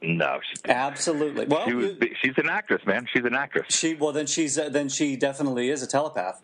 [0.00, 1.44] No, she, Absolutely.
[1.46, 1.86] Well, she was.
[2.00, 3.06] you- She's an actress, man.
[3.12, 3.66] She's an actress.
[3.68, 6.40] she well then she's uh, then she definitely is a telepath.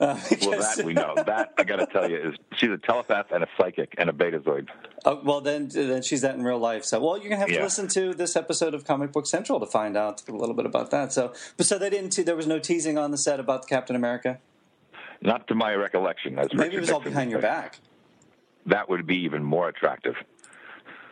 [0.00, 1.14] Uh, Well, that we know.
[1.14, 4.12] That I got to tell you is she's a telepath and a psychic and a
[4.14, 4.68] betazoid.
[5.04, 6.84] Oh, well, then then she's that in real life.
[6.86, 7.62] So, well, you're gonna have to Yeah.
[7.62, 10.90] listen to this episode of Comic Book Central to find out a little bit about
[10.90, 11.12] that.
[11.12, 12.10] So, but so they didn't.
[12.10, 14.38] Te- there was no teasing on the set about the Captain America.
[15.20, 16.38] Not to my recollection.
[16.38, 17.78] As Maybe Richard it was all Nixon behind your back.
[18.66, 20.14] That would be even more attractive.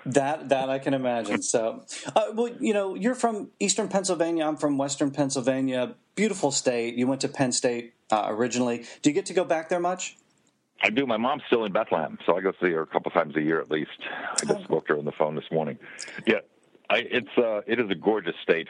[0.05, 1.43] That that I can imagine.
[1.43, 1.85] So,
[2.17, 4.45] uh, well, you know, you're from Eastern Pennsylvania.
[4.45, 5.95] I'm from Western Pennsylvania.
[6.17, 6.97] Beautiful state.
[6.97, 8.85] You went to Penn State uh, originally.
[9.03, 10.17] Do you get to go back there much?
[10.83, 11.07] I do.
[11.07, 13.61] My mom's still in Bethlehem, so I go see her a couple times a year
[13.61, 13.91] at least.
[14.43, 15.79] I just spoke to her on the phone this morning.
[16.27, 16.41] Yeah,
[16.91, 18.67] I, it's uh, it is a gorgeous state.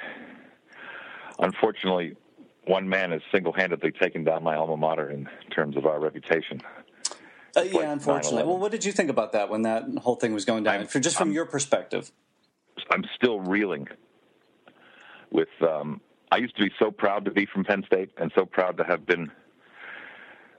[1.38, 2.14] Unfortunately,
[2.66, 6.60] one man has single-handedly taken down my alma mater in terms of our reputation.
[7.56, 8.44] Uh, yeah, unfortunately.
[8.44, 10.86] Well, what did you think about that when that whole thing was going down?
[10.86, 12.10] For just from your perspective.
[12.90, 13.88] I'm still reeling
[15.30, 15.48] with.
[15.60, 18.78] Um, I used to be so proud to be from Penn State and so proud
[18.78, 19.30] to have been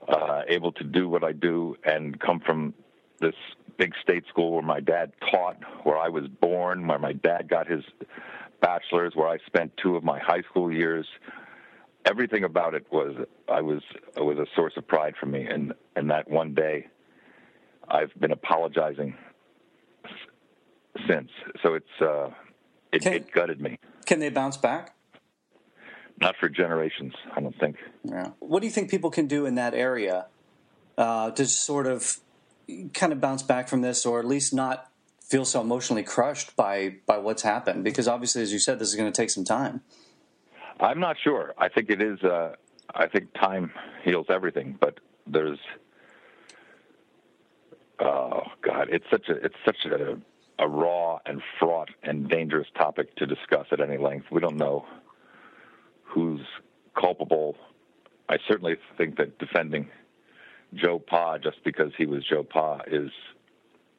[0.08, 2.74] uh, able to do what I do and come from
[3.20, 3.34] this
[3.76, 7.66] big state school where my dad taught, where I was born, where my dad got
[7.66, 7.82] his
[8.60, 11.06] bachelor's, where I spent two of my high school years.
[12.06, 13.14] Everything about it was
[13.48, 13.82] I was
[14.16, 16.86] it was a source of pride for me, and and that one day,
[17.88, 19.16] I've been apologizing
[21.08, 21.30] since.
[21.62, 22.30] So it's uh,
[22.92, 23.78] it, Can- it gutted me.
[24.06, 24.94] Can they bounce back?
[26.20, 27.76] Not for generations, I don't think.
[28.04, 28.30] Yeah.
[28.38, 30.26] What do you think people can do in that area
[30.96, 32.18] uh, to sort of
[32.92, 34.90] kind of bounce back from this, or at least not
[35.20, 37.82] feel so emotionally crushed by by what's happened?
[37.82, 39.80] Because obviously, as you said, this is going to take some time.
[40.80, 41.54] I'm not sure.
[41.58, 42.22] I think it is.
[42.22, 42.54] Uh,
[42.94, 43.72] I think time
[44.04, 45.58] heals everything, but there's.
[48.00, 50.18] Oh God, it's such a it's such a
[50.58, 54.26] a raw and fraught and dangerous topic to discuss at any length.
[54.30, 54.86] We don't know
[56.02, 56.40] who's
[56.98, 57.56] culpable.
[58.28, 59.88] I certainly think that defending
[60.74, 63.10] Joe Pa just because he was Joe Pa is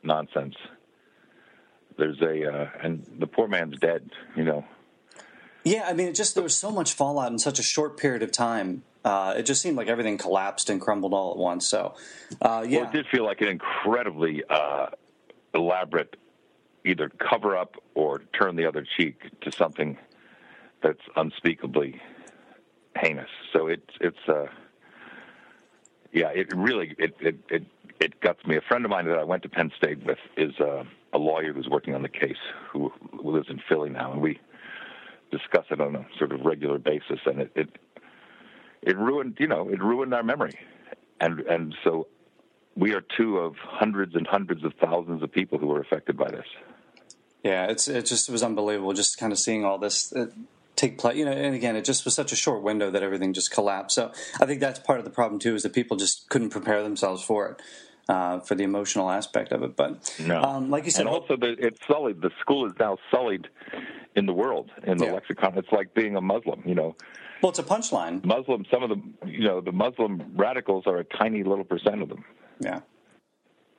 [0.04, 0.56] nonsense.
[1.98, 4.10] There's a uh, and the poor man's dead.
[4.36, 4.66] You know,
[5.66, 8.22] Yeah, I mean, it just there was so much fallout in such a short period
[8.22, 8.84] of time.
[9.04, 11.68] Uh, it just seemed like everything collapsed and crumbled all at once.
[11.68, 11.96] So,
[12.42, 14.88] uh, yeah, Well, it did feel like an incredibly uh,
[15.56, 16.16] elaborate
[16.86, 19.98] either cover up or turn the other cheek to something
[20.84, 22.00] that's unspeakably
[22.96, 23.30] heinous.
[23.52, 24.46] So it's it's uh,
[26.14, 27.64] yeah, it really it it it
[28.00, 28.56] it guts me.
[28.56, 31.54] A friend of mine that I went to Penn State with is uh, a lawyer
[31.54, 32.38] who's working on the case
[32.72, 34.40] who, who lives in Philly now, and we
[35.38, 37.52] discuss it on a sort of regular basis, and it.
[37.56, 37.70] it
[38.86, 40.54] it ruined, you know, it ruined our memory,
[41.20, 42.08] and and so
[42.76, 46.30] we are two of hundreds and hundreds of thousands of people who were affected by
[46.30, 46.46] this.
[47.44, 48.94] yeah, it's it just was unbelievable.
[48.94, 50.28] Just kind of seeing all this uh,
[50.76, 51.32] take place, you know.
[51.32, 53.96] And again, it just was such a short window that everything just collapsed.
[53.96, 56.84] So, I think that's part of the problem too, is that people just couldn't prepare
[56.84, 57.62] themselves for it,
[58.08, 59.76] uh, for the emotional aspect of it.
[59.76, 62.22] But No, um, like you said, and also the, it's sullied.
[62.22, 63.48] The school is now sullied
[64.16, 65.58] in the world in the lexicon.
[65.58, 66.96] It's like being a Muslim, you know.
[67.42, 68.24] Well, it's a punchline.
[68.24, 68.66] Muslim.
[68.72, 72.24] Some of the, you know, the Muslim radicals are a tiny little percent of them.
[72.60, 72.80] Yeah.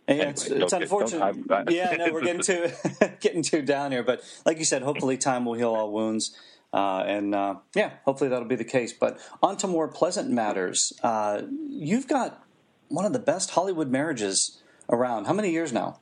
[0.09, 1.37] And Anyway, it's, it's unfortunate.
[1.51, 2.70] I- yeah, no, we're getting too
[3.20, 4.05] getting too down here.
[4.05, 6.38] But like you said, hopefully time will heal all wounds,
[6.72, 8.92] uh, and uh, yeah, hopefully that'll be the case.
[8.92, 10.92] But on to more pleasant matters.
[11.03, 12.44] Uh, you've got
[12.88, 15.25] one of the best Hollywood marriages around.
[15.25, 15.99] How many years now?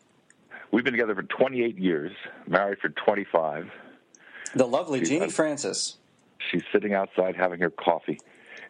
[0.70, 2.12] We've been together for 28 years,
[2.46, 3.70] married for 25.
[4.54, 5.96] The lovely Genie Francis.
[6.50, 8.18] She's sitting outside having her coffee.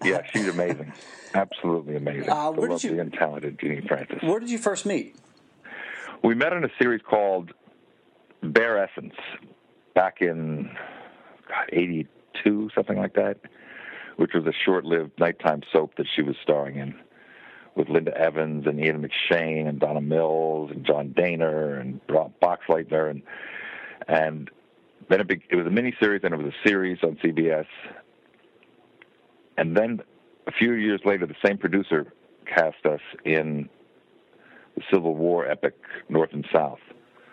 [0.03, 0.93] Yeah, she's amazing.
[1.35, 2.29] Absolutely amazing.
[2.31, 4.19] Uh, the did you- lovely and talented Genie Francis.
[4.23, 5.17] Where did you first meet?
[6.23, 7.53] We met in a series called
[8.43, 9.15] Bare Essence
[9.95, 10.71] back in
[11.49, 13.39] God, 82, something like that,
[14.17, 16.95] which was a short lived nighttime soap that she was starring in
[17.75, 23.11] with Linda Evans and Ian McShane and Donna Mills and John Dehner and Rob Boxleitner.
[23.11, 23.23] And,
[24.07, 24.51] and
[25.09, 27.67] then it, be, it was a mini series and it was a series on CBS.
[29.57, 30.01] And then
[30.47, 32.13] a few years later, the same producer
[32.47, 33.69] cast us in
[34.77, 35.75] the Civil War epic
[36.09, 36.81] North and South,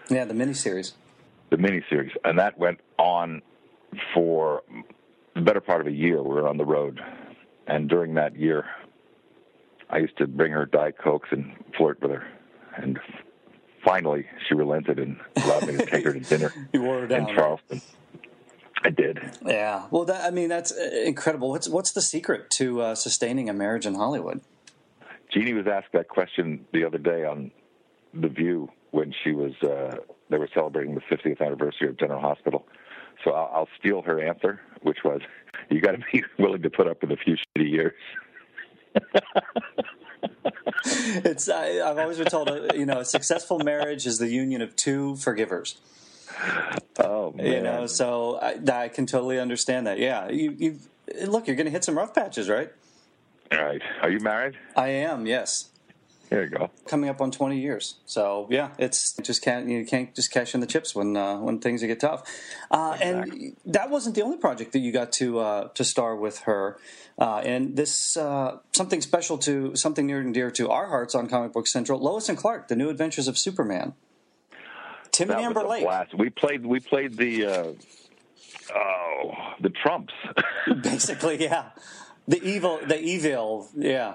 [0.09, 0.93] Yeah, the miniseries.
[1.49, 3.41] the miniseries, and that went on
[4.13, 4.61] for
[5.35, 6.21] the better part of a year.
[6.21, 6.99] We were on the road,
[7.67, 8.65] and during that year,
[9.89, 12.23] I used to bring her Diet Cokes and flirt with her,
[12.77, 12.99] and
[13.83, 17.29] finally she relented and allowed me to take her to dinner You wore her down.
[17.29, 17.35] in?
[17.35, 17.81] Charleston.
[18.83, 19.19] I did.
[19.45, 19.85] Yeah.
[19.91, 21.49] Well, that, I mean, that's uh, incredible.
[21.49, 24.41] What's what's the secret to uh, sustaining a marriage in Hollywood?
[25.31, 27.51] Genie was asked that question the other day on
[28.13, 29.97] The View when she was uh,
[30.29, 32.65] they were celebrating the 50th anniversary of General Hospital.
[33.23, 35.21] So I'll, I'll steal her answer, which was,
[35.69, 37.93] "You got to be willing to put up with a few shitty years."
[40.85, 44.61] it's I, I've always been told, uh, you know, a successful marriage is the union
[44.61, 45.79] of two forgivers.
[46.97, 47.45] Oh man!
[47.45, 49.99] You know, so I, I can totally understand that.
[49.99, 50.79] Yeah, you, you
[51.25, 52.71] look, you're going to hit some rough patches, right?
[53.51, 53.81] All right.
[54.01, 54.57] Are you married?
[54.75, 55.25] I am.
[55.25, 55.70] Yes.
[56.31, 56.71] There you go.
[56.87, 57.95] Coming up on 20 years.
[58.05, 61.59] So yeah, it's just can't you can't just cash in the chips when uh, when
[61.59, 62.23] things get tough.
[62.71, 66.39] Uh, And that wasn't the only project that you got to uh, to star with
[66.43, 66.77] her.
[67.19, 71.27] Uh, and this uh, something special to something near and dear to our hearts on
[71.27, 71.99] Comic Book Central.
[71.99, 73.93] Lois and Clark: The New Adventures of Superman.
[75.11, 75.83] Tim that and Amber Lake.
[75.83, 76.13] blast.
[76.17, 76.65] We played.
[76.65, 77.45] We played the.
[77.45, 77.73] Uh,
[78.73, 80.13] oh, the Trumps.
[80.81, 81.71] Basically, yeah.
[82.25, 84.13] The evil, the evil, yeah.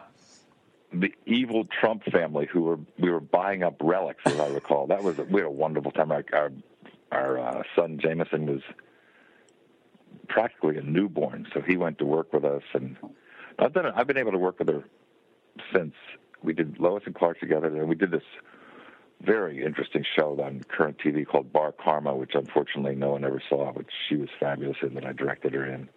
[1.01, 4.87] The evil Trump family who were we were buying up relics, as I recall.
[4.87, 6.13] That was we had a wonderful time.
[6.13, 6.53] Our our,
[7.13, 8.63] our uh, son Jameson was
[10.29, 12.97] practically a newborn, so he went to work with us, and
[13.59, 13.87] I've done.
[13.87, 14.85] I've been able to work with her
[15.75, 15.95] since
[16.43, 18.23] we did Lois and Clark together, and we did this
[19.23, 23.73] very interesting show on current TV called Bar Karma, which unfortunately no one ever saw,
[23.73, 25.89] which she was fabulous in that I directed her in.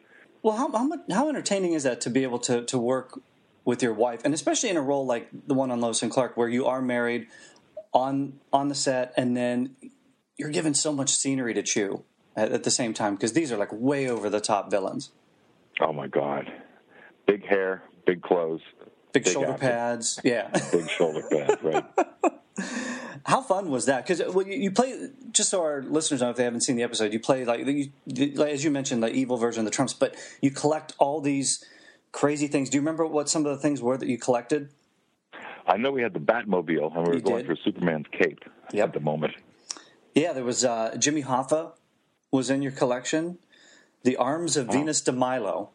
[0.42, 3.20] Well, how how, how entertaining is that to be able to to work
[3.70, 6.36] with your wife, and especially in a role like the one on Lois and Clark,
[6.36, 7.28] where you are married
[7.94, 9.76] on on the set, and then
[10.38, 12.04] you're given so much scenery to chew
[12.36, 15.12] at, at the same time because these are like way over the top villains.
[15.80, 16.52] Oh my God,
[17.28, 18.62] big hair, big clothes,
[19.14, 19.60] Big, shoulder actor.
[19.68, 20.48] pads, yeah.
[20.72, 21.86] big shoulder pads, right?
[23.28, 24.08] How fun was that?
[24.08, 26.82] Because well, you, you play just so our listeners know if they haven't seen the
[26.82, 27.92] episode, you play like, you,
[28.34, 31.64] like as you mentioned the evil version of the Trumps, but you collect all these
[32.12, 32.70] crazy things.
[32.70, 34.70] Do you remember what some of the things were that you collected?
[35.68, 37.46] I know we had the Batmobile, and we were You going did?
[37.46, 38.44] through Superman's cape
[38.74, 39.34] at the moment.
[40.16, 41.74] Yeah, there was uh, Jimmy Hoffa
[42.32, 43.38] was in your collection.
[44.04, 45.70] The Arms of Venus de Milo.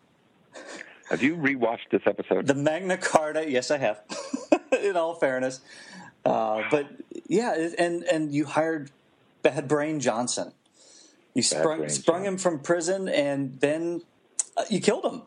[1.10, 2.46] Have you rewatched this episode?
[2.46, 3.48] The Magna Carta.
[3.48, 4.00] Yes, I have.
[4.82, 5.60] in all fairness,
[6.24, 6.88] uh, but
[7.28, 8.90] yeah, and and you hired
[9.42, 10.52] Bad Brain Johnson.
[11.34, 14.02] You Bad sprung sprung him from prison, and then
[14.56, 15.22] uh, you killed him.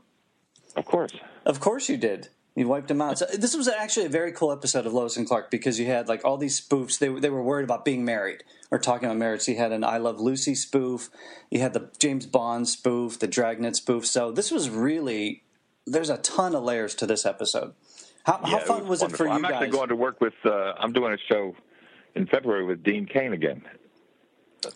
[0.78, 1.12] Of course.
[1.46, 2.30] Of course you did.
[2.56, 3.20] You wiped them out.
[3.20, 6.08] So this was actually a very cool episode of Lois and Clark because you had
[6.08, 6.98] like all these spoofs.
[6.98, 9.42] They were- they were worried about being married or talking about marriage.
[9.42, 11.10] So you had an I Love Lucy spoof.
[11.52, 14.06] You had the James Bond spoof, the Dragnet spoof.
[14.08, 15.44] So this was really
[15.86, 17.74] there's a ton of layers to this episode.
[18.26, 19.26] How, how Yeah, fun was, it for wonderful.
[19.28, 19.52] you I'm guys?
[19.54, 20.34] actually going to work with.
[20.44, 21.56] Uh, I'm doing a show
[22.16, 23.62] in February with Dean Cain again.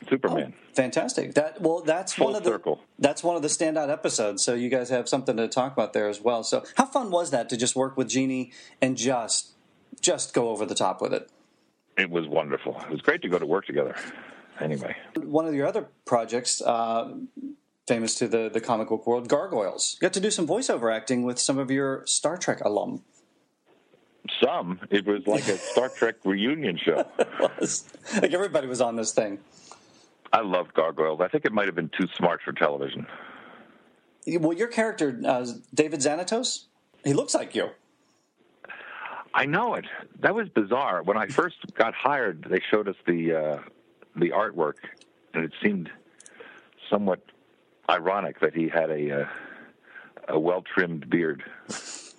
[0.10, 0.54] Superman.
[0.74, 1.34] Fantastic.
[1.34, 2.80] That well, that's Full one of the circle.
[2.98, 4.44] that's one of the standout episodes.
[4.44, 6.44] So you guys have something to talk about there as well.
[6.44, 9.52] So how fun was that to just work with Genie and just
[10.00, 11.30] just go over the top with it?
[11.98, 12.80] It was wonderful.
[12.86, 13.96] It was great to go to work together.
[14.60, 17.14] Anyway, One of your other projects, uh,
[17.88, 19.98] famous to the the comic book world, Gargoyles.
[20.00, 23.02] You got to do some voiceover acting with some of your Star Trek alum.
[24.42, 27.06] some it was like a Star Trek reunion show.
[28.22, 29.40] like everybody was on this thing.
[30.34, 31.20] I loved Gargoyles.
[31.22, 33.06] I think it might have been too smart for television.
[34.28, 36.66] Well, your character, uh, David Xanatos,
[37.04, 37.70] he looks like you.
[39.34, 39.86] I know it.
[40.20, 41.04] That was bizarre.
[41.04, 43.60] When I first got hired, they showed us the uh,
[44.16, 44.76] the artwork,
[45.34, 45.90] and it seemed
[46.90, 47.22] somewhat
[47.90, 49.26] ironic that he had a uh,
[50.28, 51.44] a well trimmed beard.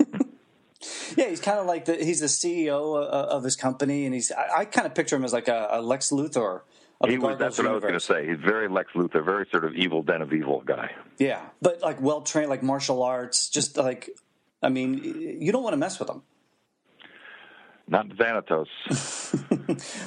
[1.17, 4.33] Yeah, he's kind of like the he's the CEO uh, of his company, and he's
[4.33, 6.63] I, I kind of picture him as like a, a Lex Luthor.
[7.07, 7.39] He was.
[7.39, 8.27] That's what I was going to say.
[8.27, 10.93] He's very Lex Luthor, very sort of evil den of evil guy.
[11.19, 13.49] Yeah, but like well trained, like martial arts.
[13.49, 14.11] Just like,
[14.63, 15.03] I mean,
[15.41, 16.23] you don't want to mess with him.
[17.89, 18.69] Not Xanatos.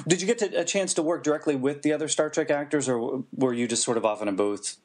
[0.08, 2.88] Did you get to, a chance to work directly with the other Star Trek actors,
[2.88, 4.78] or were you just sort of off in a booth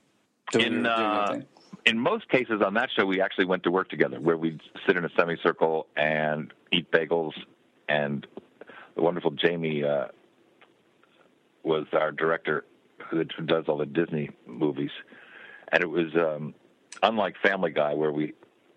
[0.51, 1.45] doing, in doing uh, thing?
[1.85, 4.97] in most cases on that show, we actually went to work together, where we'd sit
[4.97, 7.33] in a semicircle and eat bagels.
[7.89, 8.25] And
[8.95, 10.07] the wonderful Jamie uh,
[11.63, 12.65] was our director,
[13.09, 14.91] who does all the Disney movies.
[15.71, 16.53] And it was um,
[17.03, 18.33] unlike Family Guy, where we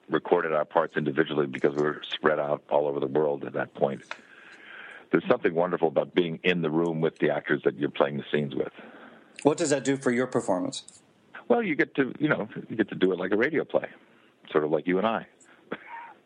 [0.09, 3.75] recorded our parts individually because we were spread out all over the world at that
[3.75, 4.03] point.
[5.11, 8.25] There's something wonderful about being in the room with the actors that you're playing the
[8.33, 8.73] scenes with.
[9.42, 10.83] What does that do for your performance?
[11.49, 13.87] Well, you get to you know you get to do it like a radio play,
[14.51, 15.27] sort of like you and I.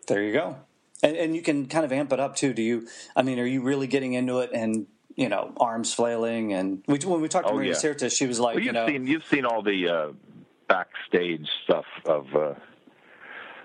[0.07, 0.57] There you go.
[1.03, 2.55] And, and you can kind of amp it up too.
[2.55, 2.89] Do you?
[3.15, 4.87] I mean, are you really getting into it and
[5.19, 6.55] you know arms flailing?
[6.55, 7.77] And we, when we talked to Oh, Marina yeah.
[7.77, 10.13] Sirtis, she was like, well, you you've know, seen you've seen all the uh,
[10.69, 12.55] backstage stuff of uh,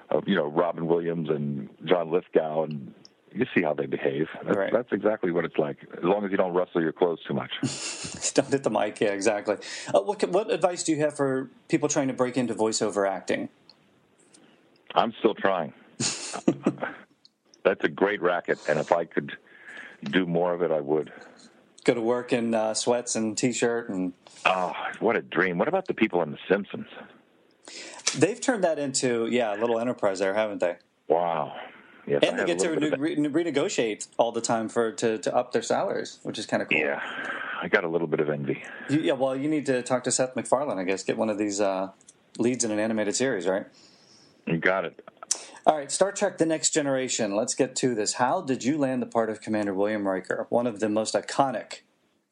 [0.09, 2.93] of you know Robin Williams and John Lithgow, and
[3.31, 4.27] you see how they behave.
[4.43, 5.77] That's, that's exactly what it's like.
[5.95, 7.51] As long as you don't rustle your clothes too much.
[8.33, 8.99] don't hit the mic.
[8.99, 9.57] Yeah, exactly.
[9.93, 13.49] Uh, what what advice do you have for people trying to break into voiceover acting?
[14.95, 15.73] I'm still trying.
[17.63, 19.37] That's a great racket, and if I could
[20.03, 21.11] do more of it, I would.
[21.83, 24.13] Go to work in uh, sweats and t-shirt, and
[24.45, 25.57] Oh, what a dream!
[25.57, 26.87] What about the people in The Simpsons?
[28.17, 30.75] they've turned that into yeah, a little enterprise there, haven't they?
[31.07, 31.55] Wow,
[32.05, 35.53] Yes, I and they get to re- renegotiate all the time for to, to up
[35.53, 36.77] their salaries, which is kind of cool.
[36.77, 37.01] Yeah,
[37.61, 38.63] I got a little bit of envy.
[38.89, 41.03] You, yeah, well, you need to talk to Seth MacFarlane, I guess.
[41.03, 41.91] Get one of these uh,
[42.37, 43.65] leads in an animated series, right?
[44.45, 44.99] You got it.
[45.65, 47.37] All right, Star Trek: The Next Generation.
[47.37, 48.15] Let's get to this.
[48.15, 51.83] How did you land the part of Commander William Riker, one of the most iconic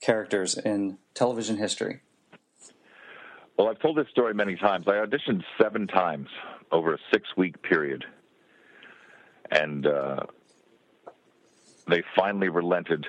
[0.01, 2.01] characters in television history?
[3.57, 4.86] Well, I've told this story many times.
[4.86, 6.27] I auditioned seven times
[6.73, 8.03] over a six-week period,
[9.49, 10.23] and uh,
[11.88, 13.05] they finally relented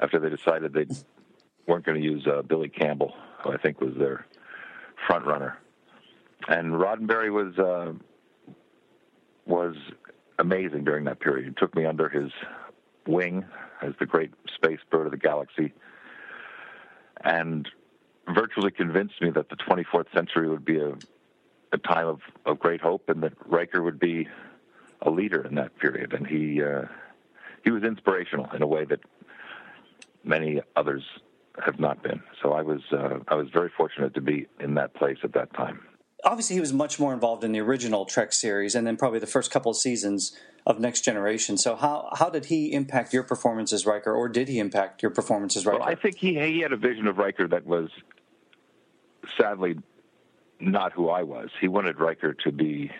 [0.00, 0.86] after they decided they
[1.66, 3.12] weren't going to use uh, Billy Campbell,
[3.44, 4.24] who I think was their
[5.06, 5.58] front runner.
[6.48, 7.92] And Roddenberry was uh,
[9.50, 9.76] was
[10.38, 11.46] amazing during that period.
[11.46, 12.30] He took me under his
[13.06, 13.44] wing
[13.82, 15.72] as the great space bird of the galaxy,
[17.22, 17.68] and
[18.34, 20.92] virtually convinced me that the 24th century would be a,
[21.72, 24.28] a time of, of great hope, and that Riker would be
[25.02, 26.12] a leader in that period.
[26.12, 26.82] And he uh,
[27.64, 29.00] he was inspirational in a way that
[30.24, 31.02] many others
[31.64, 32.22] have not been.
[32.42, 35.52] So I was uh, I was very fortunate to be in that place at that
[35.54, 35.80] time.
[36.24, 39.26] Obviously, he was much more involved in the original Trek series, and then probably the
[39.26, 41.56] first couple of seasons of Next Generation.
[41.56, 45.10] So, how how did he impact your performance as Riker, or did he impact your
[45.10, 45.78] performance as Riker?
[45.80, 47.88] Well, I think he he had a vision of Riker that was
[49.38, 49.78] sadly
[50.60, 51.48] not who I was.
[51.60, 52.90] He wanted Riker to be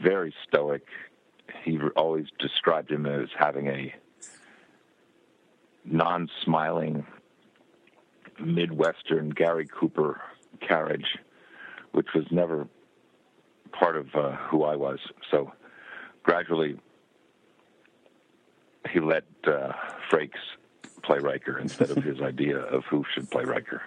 [0.00, 0.86] very stoic.
[1.64, 3.94] He always described him as having a
[5.84, 7.04] non-smiling
[8.38, 10.20] Midwestern Gary Cooper
[10.60, 11.18] carriage,
[11.92, 12.66] which was never
[13.72, 14.98] part of uh, who I was.
[15.30, 15.52] So
[16.22, 16.76] gradually,
[18.92, 19.72] he let uh,
[20.10, 20.30] Frakes
[21.02, 23.82] play Riker instead of his idea of who should play Riker.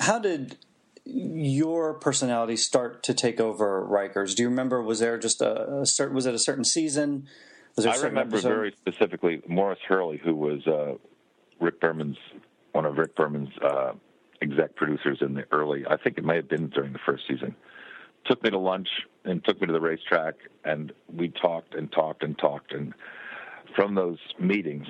[0.00, 0.56] How did
[1.04, 4.34] your personality start to take over Riker's?
[4.34, 4.82] Do you remember?
[4.82, 6.14] Was there just a, a certain?
[6.14, 7.28] Was it a certain season?
[7.76, 8.48] Was there I remember episode?
[8.48, 10.94] very specifically Maurice Hurley, who was uh,
[11.60, 12.16] Rick Berman's
[12.72, 13.92] one of Rick Berman's uh,
[14.42, 15.84] exec producers in the early.
[15.88, 17.54] I think it may have been during the first season.
[18.26, 18.88] Took me to lunch
[19.24, 22.72] and took me to the racetrack, and we talked and talked and talked.
[22.72, 22.94] And
[23.76, 24.86] from those meetings,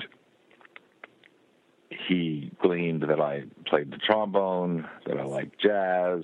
[2.09, 6.23] he gleaned that I played the trombone, that I liked jazz,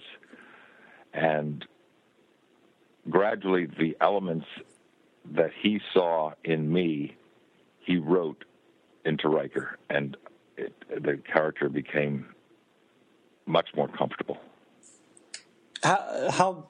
[1.12, 1.64] and
[3.08, 4.46] gradually the elements
[5.32, 7.16] that he saw in me,
[7.80, 8.44] he wrote
[9.04, 10.16] into Riker, and
[10.56, 12.26] it, the character became
[13.50, 14.38] much more comfortable.
[15.82, 16.68] How, how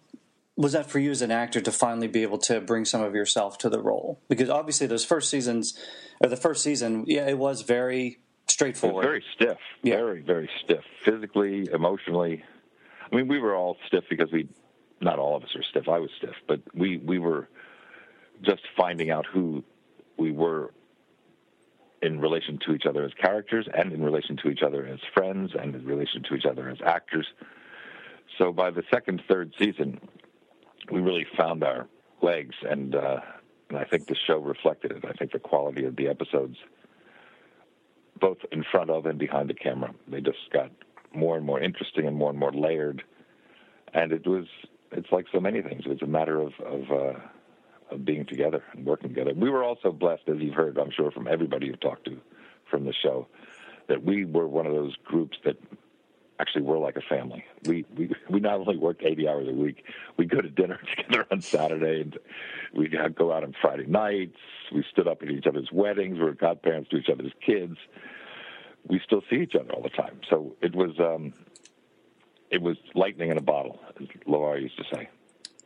[0.56, 3.14] was that for you as an actor to finally be able to bring some of
[3.14, 4.20] yourself to the role?
[4.28, 5.78] Because obviously, those first seasons,
[6.20, 9.04] or the first season, yeah, it was very straightforward.
[9.04, 9.96] very stiff, yeah.
[9.96, 12.44] very, very stiff, physically, emotionally.
[13.10, 14.48] I mean, we were all stiff because we,
[15.00, 15.88] not all of us are stiff.
[15.88, 17.48] I was stiff, but we we were
[18.42, 19.64] just finding out who
[20.16, 20.72] we were
[22.02, 25.52] in relation to each other as characters, and in relation to each other as friends,
[25.58, 27.26] and in relation to each other as actors.
[28.38, 30.00] So by the second, third season,
[30.90, 31.86] we really found our
[32.22, 33.20] legs, and uh,
[33.68, 35.04] and I think the show reflected it.
[35.04, 36.56] I think the quality of the episodes
[38.20, 39.92] both in front of and behind the camera.
[40.06, 40.70] They just got
[41.14, 43.02] more and more interesting and more and more layered.
[43.94, 44.46] And it was
[44.92, 45.82] it's like so many things.
[45.86, 47.18] It was a matter of of, uh,
[47.90, 49.32] of being together and working together.
[49.34, 52.18] We were also blessed, as you've heard, I'm sure, from everybody you've talked to
[52.70, 53.26] from the show,
[53.88, 55.56] that we were one of those groups that
[56.40, 57.44] actually were like a family.
[57.64, 59.84] We we we not only worked 80 hours a week,
[60.16, 62.18] we go to dinner together on Saturday, and
[62.74, 64.38] we go out on Friday nights.
[64.72, 66.18] We stood up at each other's weddings.
[66.18, 67.76] We were godparents to each other's kids.
[68.86, 70.20] We still see each other all the time.
[70.30, 71.34] So it was um,
[72.50, 75.08] it was lightning in a bottle, as Loar used to say.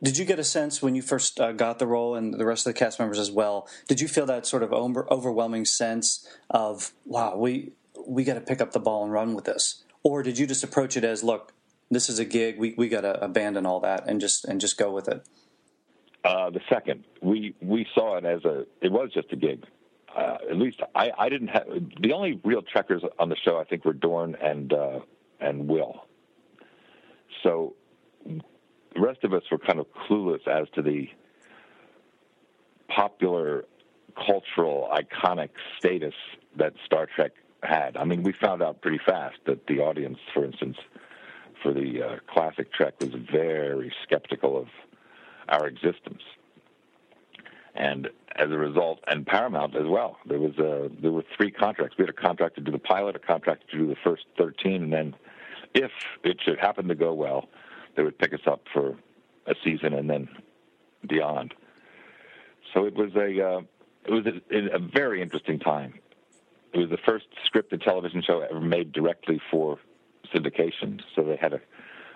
[0.03, 2.67] Did you get a sense when you first uh, got the role, and the rest
[2.67, 3.67] of the cast members as well?
[3.87, 7.71] Did you feel that sort of over- overwhelming sense of wow, we
[8.05, 10.63] we got to pick up the ball and run with this, or did you just
[10.63, 11.53] approach it as look,
[11.89, 14.77] this is a gig, we we got to abandon all that and just and just
[14.77, 15.25] go with it?
[16.25, 19.63] Uh, the second, we we saw it as a it was just a gig.
[20.15, 21.67] Uh, at least I, I didn't have
[21.99, 23.57] the only real trekkers on the show.
[23.59, 24.99] I think were Dorn and uh,
[25.39, 26.05] and Wil.
[27.43, 27.75] So
[28.95, 31.09] the rest of us were kind of clueless as to the
[32.87, 33.65] popular,
[34.15, 36.13] cultural, iconic status
[36.57, 37.31] that Star Trek
[37.61, 37.97] had.
[37.97, 40.77] I mean, we found out pretty fast that the audience, for instance,
[41.61, 44.67] for the uh, classic Trek was very skeptical of
[45.49, 46.21] our existence.
[47.75, 51.97] And as a result, and Paramount as well, there was a, there were three contracts.
[51.97, 54.83] We had a contract to do the pilot, a contract to do the first 13,
[54.83, 55.15] and then
[55.73, 55.91] if
[56.23, 57.49] it should happen to go well,
[57.95, 58.97] they would pick us up for
[59.47, 60.27] a season and then
[61.07, 61.53] beyond.
[62.73, 63.61] so it was a uh,
[64.05, 65.93] it was a, a very interesting time.
[66.73, 69.79] It was the first scripted television show ever made directly for
[70.33, 71.01] syndication.
[71.15, 71.61] So they had a,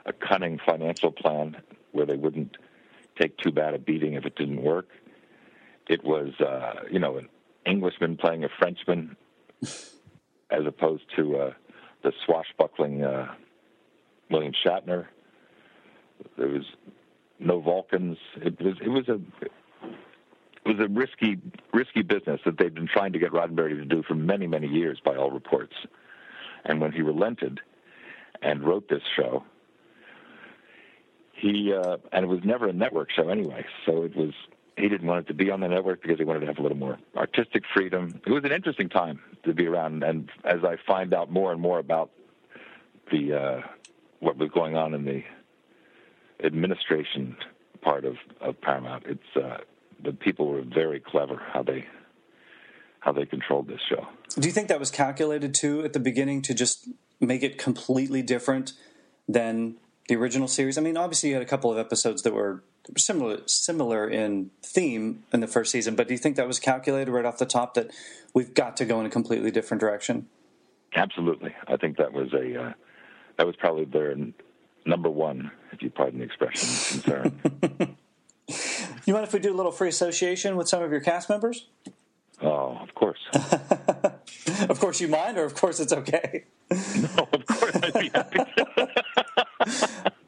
[0.06, 1.58] a cunning financial plan
[1.92, 2.58] where they wouldn't
[3.20, 4.90] take too bad a beating if it didn't work.
[5.88, 7.30] It was, uh, you know, an
[7.66, 9.16] Englishman playing a Frenchman,
[9.64, 11.54] as opposed to uh,
[12.04, 13.34] the swashbuckling uh,
[14.30, 15.08] William Shatner.
[16.38, 16.66] There was
[17.40, 18.18] no Vulcans.
[18.38, 19.20] It was it was a
[20.66, 21.38] it was a risky
[21.74, 25.00] risky business that they'd been trying to get Roddenberry to do for many many years
[25.04, 25.74] by all reports.
[26.66, 27.62] And when he relented
[28.42, 29.44] and wrote this show,
[31.34, 34.34] he uh, and it was never a network show anyway, so it was
[34.78, 36.62] he didn't want it to be on the network because he wanted to have a
[36.62, 38.22] little more artistic freedom.
[38.26, 41.62] It was an interesting time to be around, and as I find out more and
[41.62, 42.12] more about
[43.12, 43.62] the uh,
[44.20, 45.24] what was going on in the
[46.44, 47.36] administration
[47.82, 49.58] part of, of Paramount, it's uh,
[50.04, 51.86] the people were very clever how they
[53.00, 54.08] how they controlled this show.
[54.38, 56.90] Do you think that was calculated too at the beginning to just
[57.22, 58.74] make it completely different
[59.28, 59.76] than
[60.10, 60.78] the original series?
[60.78, 62.64] I mean, obviously you had a couple of episodes that were
[62.98, 67.12] similar similar in theme in the first season, but do you think that was calculated
[67.12, 67.90] right off the top that
[68.34, 70.28] we've got to go in a completely different direction?
[70.96, 72.74] Absolutely, I think that was a uh,
[73.38, 74.12] that was probably their
[74.86, 77.40] number one, if you pardon the expression, concern.
[79.06, 81.68] you mind if we do a little free association with some of your cast members?
[82.42, 83.20] Oh, of course.
[84.70, 86.46] of course, you mind, or of course it's okay.
[86.72, 88.40] No, of course I'd be happy.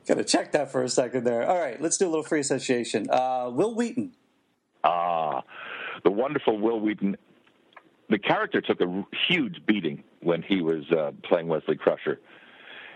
[0.07, 1.47] Got to check that for a second there.
[1.47, 3.07] All right, let's do a little free association.
[3.11, 4.13] Uh, Wil Wheaton.
[4.83, 5.43] Ah,
[6.03, 7.15] the wonderful Wil Wheaton.
[8.09, 12.19] The character took a huge beating when he was uh, playing Wesley Crusher,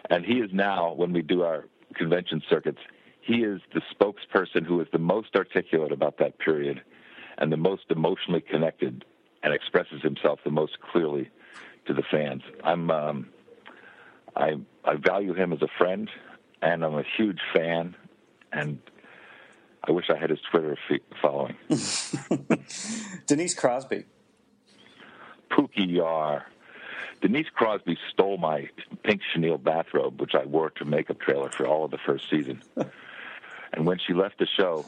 [0.09, 2.79] and he is now, when we do our convention circuits,
[3.21, 6.81] he is the spokesperson who is the most articulate about that period
[7.37, 9.03] and the most emotionally connected
[9.43, 11.29] and expresses himself the most clearly
[11.87, 12.41] to the fans.
[12.63, 13.27] I'm um,
[14.35, 16.09] I I value him as a friend
[16.61, 17.95] and I'm a huge fan,
[18.51, 18.79] and
[19.83, 20.77] I wish I had his Twitter
[21.21, 21.55] following.
[23.27, 24.05] Denise Crosby.
[25.51, 26.45] Pookie Yar.
[27.25, 28.69] Denise Crosby stole my
[29.01, 32.61] pink chenille bathrobe, which I wore to makeup trailer for all of the first season.
[33.73, 34.85] and when she left the show,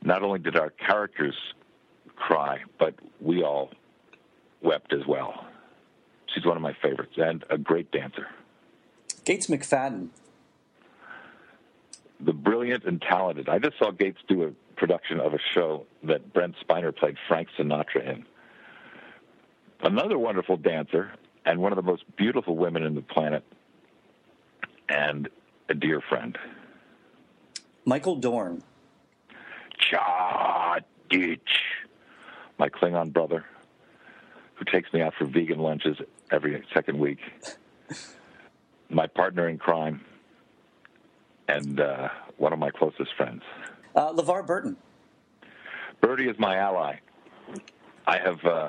[0.00, 1.34] not only did our characters
[2.14, 3.72] cry, but we all
[4.62, 5.46] wept as well.
[6.32, 8.28] She's one of my favorites and a great dancer.
[9.24, 10.10] Gates McFadden
[12.20, 13.48] the brilliant and talented.
[13.48, 17.48] I just saw Gates do a production of a show that Brent Spiner played Frank
[17.56, 18.26] Sinatra in.
[19.80, 21.12] Another wonderful dancer
[21.44, 23.44] and one of the most beautiful women in the planet,
[24.88, 25.28] and
[25.68, 26.38] a dear friend.
[27.84, 28.62] Michael Dorn.
[29.78, 30.78] Cha
[31.08, 31.40] Ditch,
[32.58, 33.44] my Klingon brother,
[34.54, 35.96] who takes me out for vegan lunches
[36.30, 37.18] every second week.
[38.90, 40.04] my partner in crime
[41.48, 43.42] and uh, one of my closest friends.
[43.94, 44.76] Uh, LeVar Burton.
[46.00, 46.96] Birdie is my ally.
[48.06, 48.68] I have uh,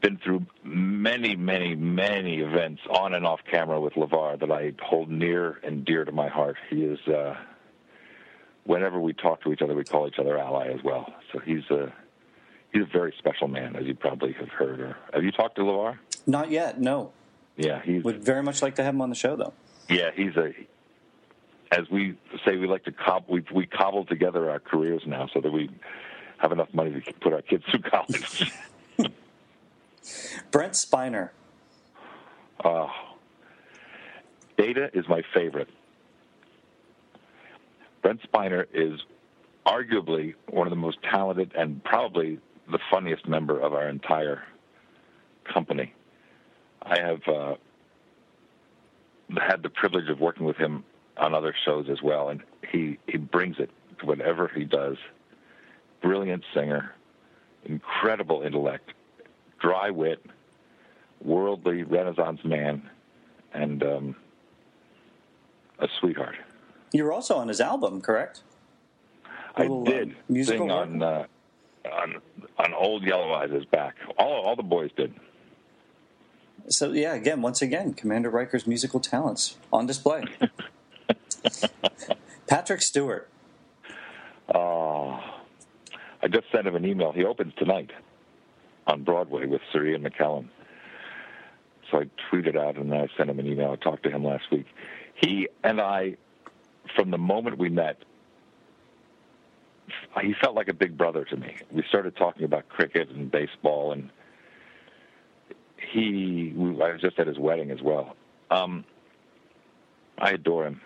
[0.00, 5.10] been through many, many, many events on and off camera with LeVar that I hold
[5.10, 6.56] near and dear to my heart.
[6.68, 7.36] He is, uh,
[8.64, 11.12] whenever we talk to each other, we call each other ally as well.
[11.32, 11.92] So he's a,
[12.72, 14.80] he's a very special man, as you probably have heard.
[14.80, 15.98] Or have you talked to LeVar?
[16.26, 17.12] Not yet, no.
[17.56, 19.52] Yeah, he would very much like to have him on the show, though.
[19.88, 20.52] Yeah, he's a
[21.72, 25.40] as we say, we like to cob we we cobble together our careers now so
[25.40, 25.70] that we
[26.38, 28.52] have enough money to put our kids through college.
[30.50, 31.30] Brent Spiner.
[32.64, 32.90] Oh,
[34.56, 35.68] Data is my favorite.
[38.02, 39.00] Brent Spiner is
[39.66, 42.38] arguably one of the most talented and probably
[42.70, 44.42] the funniest member of our entire
[45.52, 45.94] company.
[46.82, 47.54] I have uh,
[49.38, 50.84] had the privilege of working with him
[51.16, 53.70] on other shows as well, and he he brings it
[54.00, 54.96] to whatever he does.
[56.02, 56.94] Brilliant singer,
[57.64, 58.92] incredible intellect,
[59.60, 60.24] dry wit,
[61.22, 62.88] worldly Renaissance man,
[63.52, 64.16] and um,
[65.78, 66.36] a sweetheart.
[66.92, 68.42] You were also on his album, correct?
[69.56, 71.26] I little, did uh, sing on uh,
[71.90, 72.16] on
[72.58, 73.96] on Old Yellow Eyes is back.
[74.18, 75.14] All all the boys did.
[76.68, 80.24] So yeah, again, once again, Commander Riker's musical talents on display.
[82.46, 83.28] Patrick Stewart.
[84.52, 85.20] Oh,
[86.22, 87.12] I just sent him an email.
[87.12, 87.90] He opens tonight
[88.86, 90.48] on Broadway with Sir Ian McKellen.
[91.90, 93.72] So I tweeted out and I sent him an email.
[93.72, 94.66] I talked to him last week.
[95.14, 96.16] He and I,
[96.94, 97.98] from the moment we met,
[100.22, 101.56] he felt like a big brother to me.
[101.70, 104.10] We started talking about cricket and baseball, and
[105.92, 106.54] he.
[106.56, 108.16] I was just at his wedding as well.
[108.50, 108.84] Um,
[110.18, 110.80] I adore him.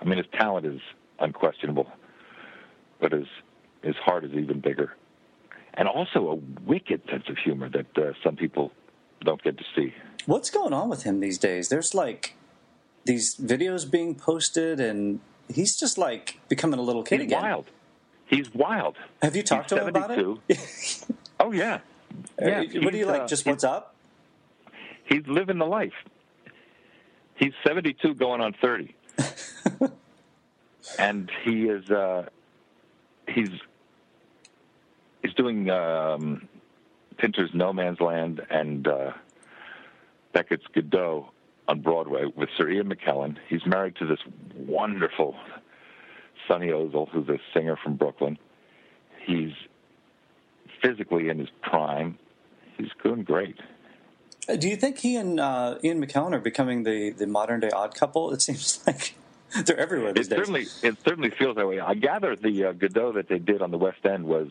[0.00, 0.80] I mean, his talent is
[1.18, 1.88] unquestionable,
[3.00, 3.26] but his
[3.82, 4.94] his heart is even bigger,
[5.78, 6.34] and also a
[6.68, 8.72] wicked sense of humor that uh, some people
[9.24, 9.94] don't get to see.
[10.26, 11.68] What's going on with him these days?
[11.68, 12.34] There's like
[13.04, 17.42] these videos being posted, and he's just like becoming a little kid He's again.
[17.42, 17.66] wild.
[18.26, 18.96] He's wild.
[19.22, 21.04] Have you talked He's to him about it?
[21.40, 21.78] oh yeah.
[22.40, 22.64] Yeah.
[22.82, 23.22] What do you like?
[23.22, 23.94] uh, just what's up?
[25.04, 25.94] He's living the life.
[27.36, 28.94] He's 72 going on 30.
[30.98, 32.26] and he is uh
[33.28, 33.50] he's
[35.28, 36.48] he's doing um
[37.18, 39.12] Pinter's No Man's Land and uh
[40.32, 41.30] Beckett's Godot
[41.66, 43.36] on Broadway with Sir Ian McKellen.
[43.48, 44.18] He's married to this
[44.56, 45.34] wonderful
[46.46, 48.38] Sunny Ozell, who's a singer from Brooklyn.
[49.26, 49.52] He's
[50.82, 52.18] physically in his prime.
[52.78, 53.56] He's doing great.
[54.48, 57.70] Uh, Do you think he and uh, Ian McKellen are becoming the, the modern day
[57.70, 58.32] odd couple?
[58.32, 59.14] It seems like
[59.66, 60.38] they're everywhere It these days.
[60.38, 61.80] certainly it certainly feels that way.
[61.80, 64.48] I gather the uh, Godot that they did on the West End was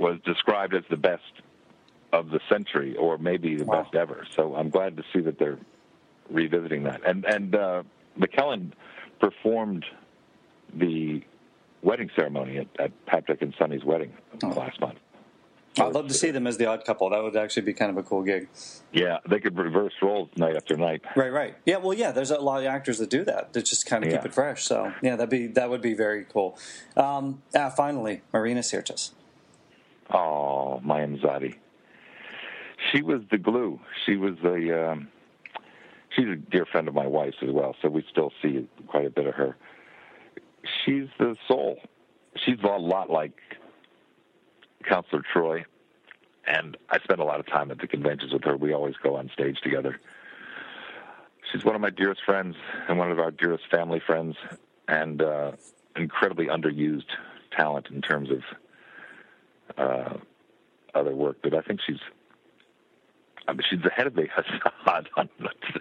[0.00, 1.22] was described as the best
[2.12, 4.26] of the century, or maybe the best ever.
[4.34, 5.58] So I'm glad to see that they're
[6.28, 7.02] revisiting that.
[7.06, 7.82] And and uh,
[8.18, 8.72] McKellen
[9.20, 9.84] performed
[10.74, 11.22] the
[11.82, 14.98] wedding ceremony at, at Patrick and Sunny's wedding last month.
[15.78, 17.08] I'd love to see them as the odd couple.
[17.10, 18.48] That would actually be kind of a cool gig.
[18.92, 21.02] Yeah, they could reverse roles night after night.
[21.14, 21.56] Right, right.
[21.64, 22.10] Yeah, well, yeah.
[22.10, 23.52] There's a lot of actors that do that.
[23.52, 24.64] That just kind of keep it fresh.
[24.64, 26.58] So yeah, that'd be that would be very cool.
[26.96, 29.12] Um, ah, finally, Marina Sirtis.
[30.12, 31.56] Oh, my Imzadi.
[32.90, 33.80] She was the glue.
[34.06, 34.90] She was the.
[34.90, 35.08] Um,
[36.10, 39.10] she's a dear friend of my wife's as well, so we still see quite a
[39.10, 39.56] bit of her.
[40.84, 41.78] She's the soul.
[42.36, 43.32] She's a lot like
[44.88, 45.64] Counselor Troi,
[46.46, 48.56] and I spend a lot of time at the conventions with her.
[48.56, 50.00] We always go on stage together.
[51.52, 52.56] She's one of my dearest friends
[52.88, 54.36] and one of our dearest family friends,
[54.88, 55.52] and uh,
[55.96, 57.10] incredibly underused
[57.56, 58.42] talent in terms of
[59.80, 60.16] uh,
[60.94, 61.98] other work, but I think she's.
[63.48, 64.22] I mean, she's the head of the
[64.86, 65.28] Mossad on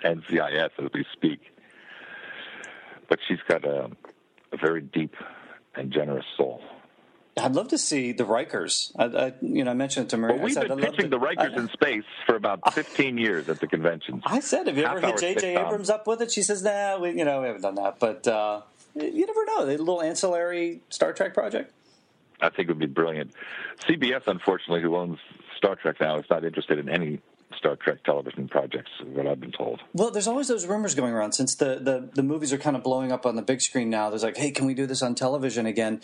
[0.04, 1.40] NCIS as we speak.
[3.10, 3.92] But she's got a,
[4.52, 5.16] a very deep
[5.76, 6.62] and generous soul.
[7.38, 8.92] I'd love to see the Rikers.
[8.98, 10.38] I, I you know, I mentioned it to Marina.
[10.38, 13.60] Well, we've I been pitching to- the Rikers in space for about 15 years at
[13.60, 14.24] the conventions.
[14.26, 15.56] I said, have you ever hit J.J.
[15.58, 16.32] Abrams up with it?
[16.32, 18.00] She says, nah, we, you know, we haven't done that.
[18.00, 18.62] But uh,
[18.96, 19.64] you never know.
[19.64, 21.74] A little ancillary Star Trek project.
[22.42, 23.34] I think it would be brilliant.
[23.88, 25.20] CBS, unfortunately, who owns
[25.58, 27.22] Star Trek now, is not interested in any
[27.58, 29.82] Star Trek television projects, is what I've been told.
[29.94, 32.84] Well, there's always those rumors going around since the, the, the movies are kind of
[32.84, 34.10] blowing up on the big screen now.
[34.10, 36.02] There's like, hey, can we do this on television again?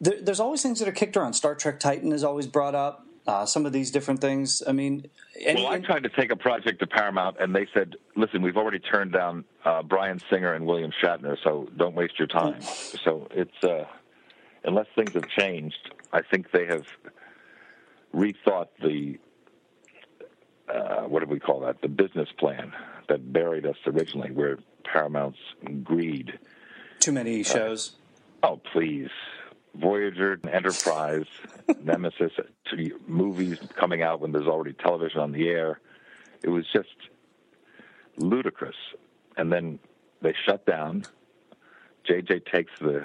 [0.00, 1.34] There, there's always things that are kicked around.
[1.34, 3.06] Star Trek Titan is always brought up.
[3.26, 4.62] Uh, some of these different things.
[4.68, 5.08] I mean,
[5.40, 8.56] any, well, I tried to take a project to Paramount, and they said, "Listen, we've
[8.56, 12.62] already turned down uh, Bryan Singer and William Shatner, so don't waste your time."
[13.04, 13.84] so it's uh,
[14.66, 16.86] unless things have changed, I think they have
[18.14, 19.18] rethought the
[20.68, 21.80] uh, what do we call that?
[21.80, 22.72] The business plan
[23.08, 25.38] that buried us originally, where Paramount's
[25.84, 26.38] greed.
[26.98, 27.92] too many shows.
[28.42, 29.10] Oh, please.
[29.76, 31.26] Voyager, Enterprise,
[31.82, 32.32] Nemesis,
[33.06, 35.80] movies coming out when there's already television on the air.
[36.42, 36.88] It was just
[38.16, 38.76] ludicrous.
[39.36, 39.78] And then
[40.22, 41.04] they shut down.
[42.08, 43.04] JJ takes the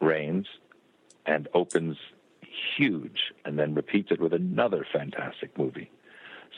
[0.00, 0.46] reins
[1.28, 1.96] and opens
[2.76, 5.90] huge and then repeats it with another fantastic movie.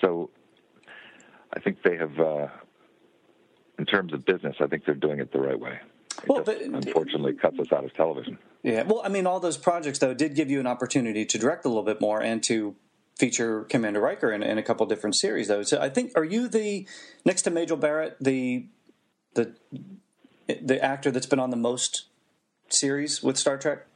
[0.00, 0.30] So
[1.54, 2.46] I think they have, uh,
[3.78, 5.80] in terms of business, I think they're doing it the right way.
[6.22, 8.38] It Well, just, unfortunately cuts us out of television.
[8.62, 8.82] Yeah.
[8.82, 11.68] Well, I mean, all those projects though did give you an opportunity to direct a
[11.68, 12.76] little bit more and to
[13.18, 15.62] feature Commander Riker in, in a couple different series though.
[15.62, 16.86] So I think are you the
[17.24, 18.66] next to Majel Barrett the
[19.34, 19.54] the
[20.62, 22.06] the actor that's been on the most
[22.68, 23.86] series with Star Trek?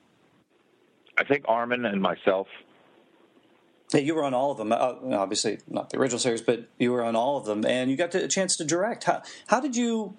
[1.17, 2.49] I think Armin and myself.
[3.93, 4.73] Yeah, you were on all of them.
[4.73, 7.97] Uh, obviously, not the original series, but you were on all of them, and you
[7.97, 9.05] got to, a chance to direct.
[9.05, 10.17] How, how did you?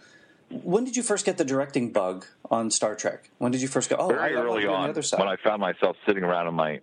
[0.50, 3.32] When did you first get the directing bug on Star Trek?
[3.40, 3.98] When did you first go?
[3.98, 5.20] Oh, very I early on on, the other side.
[5.20, 6.80] when I found myself sitting around in my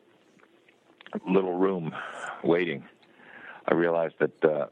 [1.26, 1.94] little room
[2.42, 2.84] waiting,
[3.66, 4.66] I realized that uh,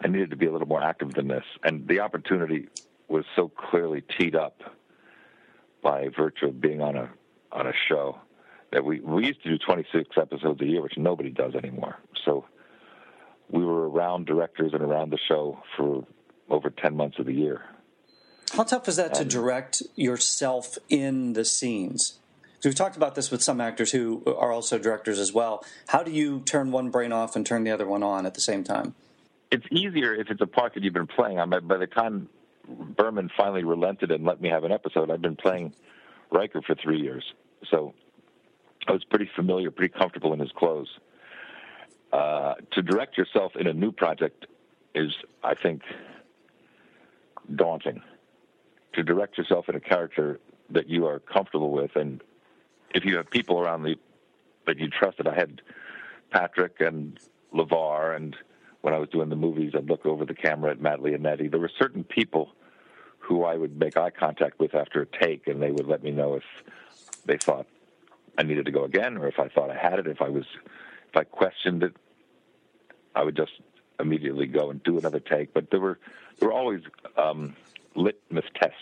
[0.00, 2.68] I needed to be a little more active than this, and the opportunity
[3.08, 4.60] was so clearly teed up
[5.82, 7.10] by virtue of being on a
[7.50, 8.18] on a show
[8.72, 11.98] that we we used to do 26 episodes a year, which nobody does anymore.
[12.24, 12.46] So
[13.50, 16.04] we were around directors and around the show for
[16.48, 17.62] over 10 months of the year.
[18.54, 22.18] How tough is that to direct yourself in the scenes?
[22.60, 25.64] So we've talked about this with some actors who are also directors as well.
[25.88, 28.40] How do you turn one brain off and turn the other one on at the
[28.40, 28.94] same time?
[29.50, 31.40] It's easier if it's a part that you've been playing.
[31.40, 32.28] I mean, by the time
[32.68, 35.74] Berman finally relented and let me have an episode, I'd been playing
[36.30, 37.24] Riker for three years,
[37.70, 37.94] so
[38.86, 40.88] I was pretty familiar, pretty comfortable in his clothes.
[42.12, 44.46] Uh, to direct yourself in a new project
[44.94, 45.12] is,
[45.42, 45.82] I think,
[47.54, 48.02] daunting.
[48.94, 52.22] To direct yourself in a character that you are comfortable with, and
[52.94, 53.96] if you have people around the
[54.66, 55.62] that you trusted, I had
[56.30, 57.18] Patrick and
[57.54, 58.36] LeVar, and
[58.82, 61.50] when I was doing the movies, I'd look over the camera at Matt Leonetti.
[61.50, 62.52] There were certain people
[63.18, 66.10] who I would make eye contact with after a take, and they would let me
[66.10, 66.44] know if
[67.24, 67.66] they thought
[68.38, 70.06] I needed to go again, or if I thought I had it.
[70.06, 70.44] If I was,
[71.10, 71.94] if I questioned it,
[73.14, 73.52] I would just
[74.00, 75.52] immediately go and do another take.
[75.52, 75.98] But there were
[76.38, 76.82] there were always
[77.16, 77.54] um,
[77.94, 78.76] litmus tests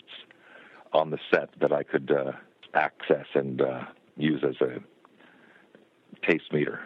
[0.93, 2.33] on the set that I could uh,
[2.75, 3.85] access and uh,
[4.17, 4.81] use as a
[6.27, 6.81] taste meter.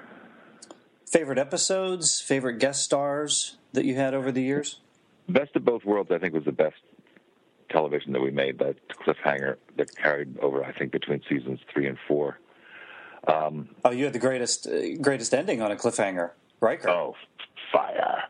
[1.06, 4.80] Favorite episodes, favorite guest stars that you had over the years?
[5.28, 6.76] Best of Both Worlds, I think, was the best
[7.70, 8.58] television that we made.
[8.58, 12.38] That cliffhanger that carried over, I think, between seasons three and four.
[13.27, 16.89] Um, oh, you had the greatest uh, greatest ending on a cliffhanger, Riker.
[16.89, 17.14] Oh,
[17.72, 18.25] fire!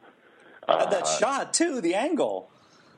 [0.68, 2.50] Uh, that shot too, the angle.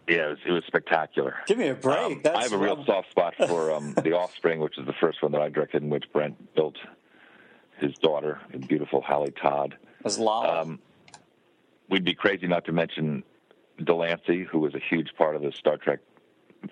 [0.09, 1.35] Yeah, it was, it was spectacular.
[1.47, 2.25] Give me a break.
[2.27, 5.21] Um, I have a real soft spot for um, The Offspring, which is the first
[5.21, 6.77] one that I directed, in which Brent built
[7.79, 9.77] his daughter, the beautiful Hallie Todd.
[10.05, 10.63] As Lala.
[10.63, 10.79] Um,
[11.89, 13.25] we'd be crazy not to mention
[13.83, 15.99] de Lancie, who was a huge part of the Star Trek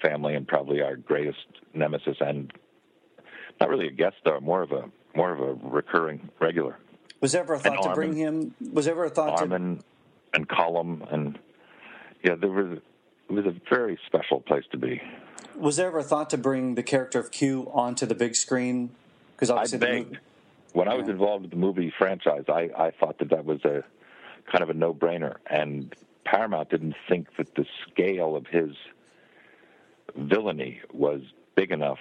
[0.00, 2.52] family and probably our greatest nemesis, and
[3.60, 4.84] not really a guest star, more of a
[5.16, 6.76] more of a recurring regular.
[7.20, 8.54] Was there ever a thought to bring him?
[8.72, 9.84] Was there ever a thought to Armin to
[10.34, 11.38] and Colm and
[12.22, 12.78] yeah, there was
[13.28, 15.00] it was a very special place to be.
[15.56, 18.90] Was there ever a thought to bring the character of Q onto the big screen?
[19.34, 20.06] Because obviously, I begged.
[20.06, 20.18] Movie...
[20.72, 23.84] when I was involved with the movie franchise, I, I thought that that was a
[24.50, 25.94] kind of a no-brainer, and
[26.24, 28.74] Paramount didn't think that the scale of his
[30.16, 31.22] villainy was
[31.54, 31.98] big enough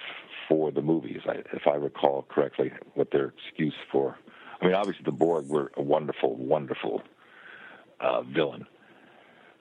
[0.48, 4.18] for the movies, if I recall correctly, what their excuse for.
[4.60, 7.02] I mean, obviously the Borg were a wonderful, wonderful
[8.00, 8.66] uh, villain,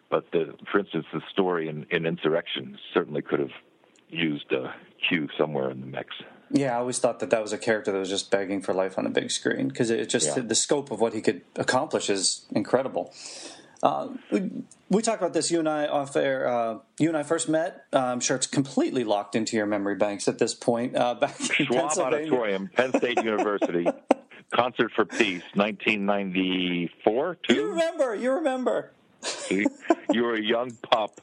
[0.09, 3.51] but the, for instance, the story in, in Insurrection certainly could have
[4.09, 4.73] used a
[5.09, 6.09] Q somewhere in the mix.
[6.51, 8.99] Yeah, I always thought that that was a character that was just begging for life
[8.99, 10.43] on a big screen because it just yeah.
[10.43, 13.11] the scope of what he could accomplish is incredible.
[13.83, 14.49] Uh, we,
[14.89, 16.47] we, talked about this, you and I, off air.
[16.47, 17.85] Uh, you and I first met.
[17.91, 20.95] Uh, I'm sure it's completely locked into your memory banks at this point.
[20.95, 22.19] Uh, back in Schwab Pennsylvania.
[22.19, 23.85] Auditorium, Penn State University,
[24.51, 27.37] Concert for Peace, 1994.
[27.45, 27.53] Two?
[27.53, 28.15] You remember?
[28.15, 28.91] You remember?
[29.21, 29.65] See,
[30.11, 31.19] you were a young pup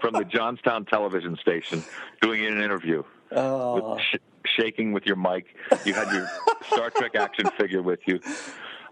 [0.00, 1.82] from the Johnstown television station
[2.22, 3.02] doing an interview,
[3.32, 3.94] oh.
[3.94, 4.16] with sh-
[4.56, 5.46] shaking with your mic.
[5.84, 6.28] You had your
[6.66, 8.20] Star Trek action figure with you.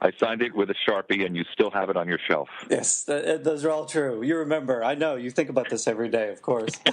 [0.03, 2.49] I signed it with a sharpie, and you still have it on your shelf.
[2.69, 4.25] Yes, that, those are all true.
[4.25, 4.83] You remember?
[4.83, 5.15] I know.
[5.15, 6.73] You think about this every day, of course.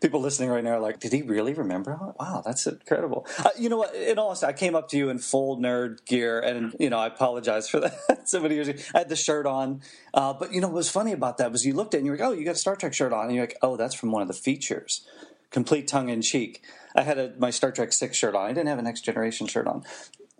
[0.00, 2.14] People listening right now are like, "Did he really remember?
[2.18, 3.94] Wow, that's incredible." Uh, you know what?
[3.94, 6.98] In all honesty, I came up to you in full nerd gear, and you know,
[6.98, 8.26] I apologize for that.
[8.26, 9.82] so many years ago, I had the shirt on,
[10.14, 12.06] uh, but you know, what was funny about that was you looked at it and
[12.06, 13.76] you were like, "Oh, you got a Star Trek shirt on," and you're like, "Oh,
[13.76, 15.06] that's from one of the features."
[15.50, 16.62] Complete tongue in cheek.
[16.94, 18.48] I had a, my Star Trek Six shirt on.
[18.48, 19.84] I didn't have a Next Generation shirt on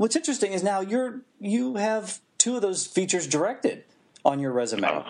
[0.00, 3.84] what's interesting is now you're you have two of those features directed
[4.24, 4.88] on your resume.
[4.88, 5.04] Oh,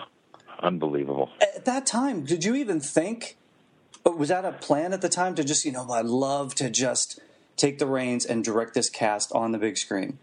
[0.59, 1.29] unbelievable.
[1.39, 3.37] At that time, did you even think?
[4.05, 6.69] Oh, was that a plan at the time to just you know I'd love to
[6.69, 7.21] just
[7.55, 10.19] take the reins and direct this cast on the big screen?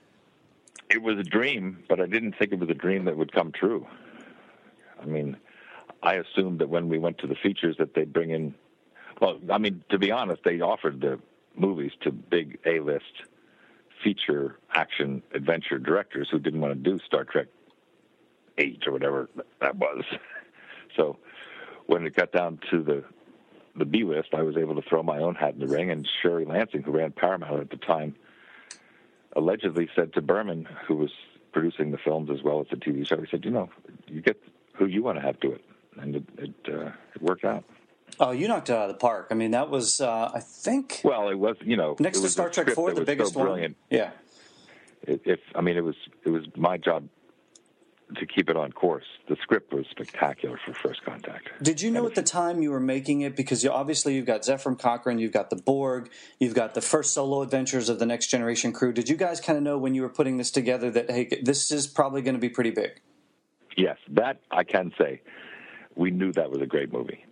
[0.90, 3.52] It was a dream, but I didn't think it was a dream that would come
[3.52, 3.86] true.
[5.00, 5.38] I mean,
[6.02, 8.54] I assumed that when we went to the features that they'd bring in.
[9.20, 11.18] Well, I mean, to be honest, they offered the
[11.56, 13.04] movies to big A-list
[14.02, 17.46] feature action adventure directors who didn't want to do Star Trek
[18.56, 19.28] 8 or whatever
[19.60, 20.04] that was.
[20.96, 21.16] So
[21.86, 23.04] when it got down to the
[23.76, 25.90] the B list, I was able to throw my own hat in the ring.
[25.90, 28.16] And Sherry Lansing, who ran Paramount at the time,
[29.36, 31.10] allegedly said to Berman, who was
[31.52, 33.70] producing the films as well as the TV show, he said, "You know,
[34.08, 34.42] you get
[34.74, 35.64] who you want to have do it,"
[36.00, 37.64] and it it, uh, it worked out.
[38.20, 39.28] Oh, you knocked it out of the park.
[39.30, 41.00] I mean, that was, uh, I think.
[41.04, 43.76] Well, it was, you know, next to Star Trek Four, the biggest so brilliant.
[43.88, 43.98] one.
[43.98, 44.10] Yeah.
[45.02, 45.94] If I mean, it was
[46.24, 47.08] it was my job
[48.16, 49.04] to keep it on course.
[49.28, 51.50] The script was spectacular for First Contact.
[51.62, 54.42] Did you know at the time you were making it because you, obviously you've got
[54.42, 58.28] Zefram Cochrane, you've got the Borg, you've got the first solo adventures of the Next
[58.28, 58.92] Generation crew.
[58.92, 61.70] Did you guys kind of know when you were putting this together that hey, this
[61.70, 63.00] is probably going to be pretty big?
[63.76, 65.20] Yes, that I can say.
[65.94, 67.24] We knew that was a great movie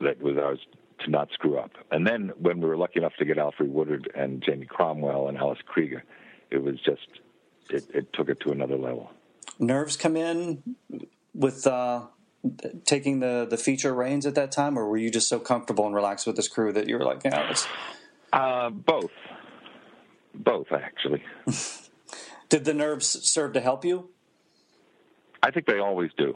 [0.00, 0.58] that was ours
[1.00, 1.70] to not screw up.
[1.90, 5.38] And then when we were lucky enough to get Alfre Woodard and Jamie Cromwell and
[5.38, 6.00] Alice Krige,
[6.50, 7.06] it was just
[7.70, 9.10] it, it took it to another level.
[9.58, 10.62] Nerves come in
[11.34, 12.06] with uh,
[12.84, 15.94] taking the the feature reins at that time, or were you just so comfortable and
[15.94, 17.66] relaxed with this crew that you were like, yeah, let's.
[18.32, 19.10] Uh, both,
[20.34, 21.22] both actually.
[22.48, 24.08] Did the nerves serve to help you?
[25.42, 26.34] I think they always do.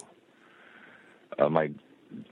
[1.39, 1.71] Uh, my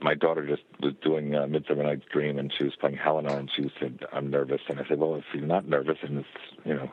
[0.01, 3.49] my daughter just was doing uh, Midsummer Night's Dream, and she was playing Helena, and
[3.55, 6.73] she said, "I'm nervous." And I said, "Well, if you're not nervous, and it's you
[6.73, 6.91] know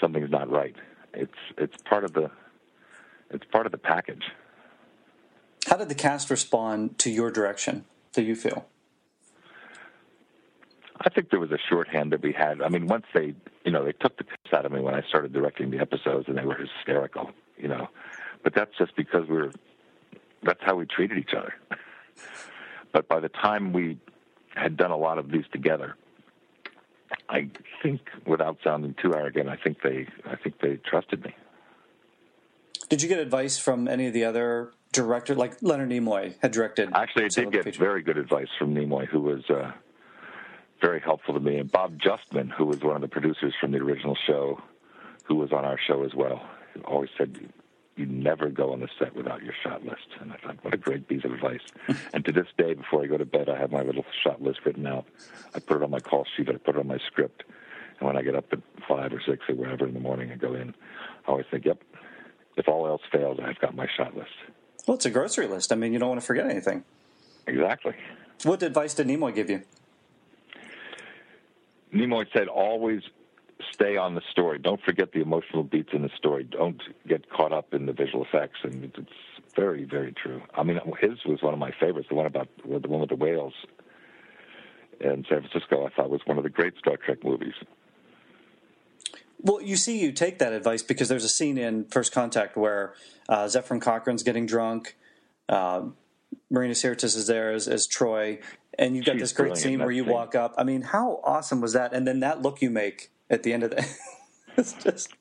[0.00, 0.74] something's not right,
[1.14, 2.30] it's it's part of the
[3.30, 4.24] it's part of the package."
[5.66, 7.84] How did the cast respond to your direction?
[8.12, 8.66] Do you feel?
[11.02, 12.60] I think there was a shorthand that we had.
[12.60, 15.02] I mean, once they, you know, they took the piss out of me when I
[15.08, 17.88] started directing the episodes, and they were hysterical, you know.
[18.42, 19.52] But that's just because we are
[20.42, 21.54] that's how we treated each other.
[22.92, 23.98] but by the time we
[24.54, 25.96] had done a lot of these together,
[27.28, 27.50] I
[27.82, 31.34] think, without sounding too arrogant, I think they, I think they trusted me.
[32.88, 36.90] Did you get advice from any of the other directors, like Leonard Nimoy had directed?
[36.92, 39.70] Actually, I did get very good advice from Nimoy, who was uh,
[40.80, 43.78] very helpful to me, and Bob Justman, who was one of the producers from the
[43.78, 44.60] original show,
[45.24, 46.42] who was on our show as well,
[46.84, 47.38] always said,
[48.00, 50.06] you never go on the set without your shot list.
[50.20, 51.60] And I thought, what a great piece of advice.
[52.14, 54.60] and to this day, before I go to bed, I have my little shot list
[54.64, 55.04] written out.
[55.54, 56.48] I put it on my call sheet.
[56.48, 57.44] I put it on my script.
[57.98, 60.40] And when I get up at five or six or wherever in the morning and
[60.40, 60.74] go in,
[61.26, 61.82] I always think, yep,
[62.56, 64.30] if all else fails, I've got my shot list.
[64.86, 65.70] Well, it's a grocery list.
[65.72, 66.84] I mean, you don't want to forget anything.
[67.46, 67.94] Exactly.
[68.44, 69.62] What advice did Nimoy give you?
[71.94, 73.02] Nimoy said, always
[73.72, 74.58] stay on the story.
[74.58, 76.44] Don't forget the emotional beats in the story.
[76.44, 78.58] Don't get caught up in the visual effects.
[78.62, 79.08] And it's
[79.56, 80.42] very, very true.
[80.54, 82.08] I mean, his was one of my favorites.
[82.08, 83.54] The one about the one with the whales
[85.00, 85.86] in San Francisco.
[85.86, 87.54] I thought was one of the great Star Trek movies.
[89.42, 92.94] Well, you see, you take that advice because there's a scene in First Contact where
[93.28, 94.96] uh, Zefram Cochrane's getting drunk.
[95.48, 95.86] Uh,
[96.50, 98.40] Marina Sirtis is there as, as Troi,
[98.78, 100.12] and you've got She's this great scene where you scene.
[100.12, 100.54] walk up.
[100.58, 101.92] I mean, how awesome was that?
[101.94, 103.88] And then that look you make at the end of the
[104.56, 105.14] it's just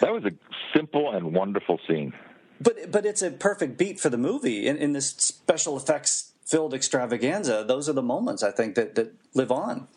[0.00, 0.32] that was a
[0.74, 2.12] simple and wonderful scene.
[2.60, 6.74] But but it's a perfect beat for the movie in, in this special effects filled
[6.74, 7.64] extravaganza.
[7.66, 9.88] Those are the moments I think that, that live on.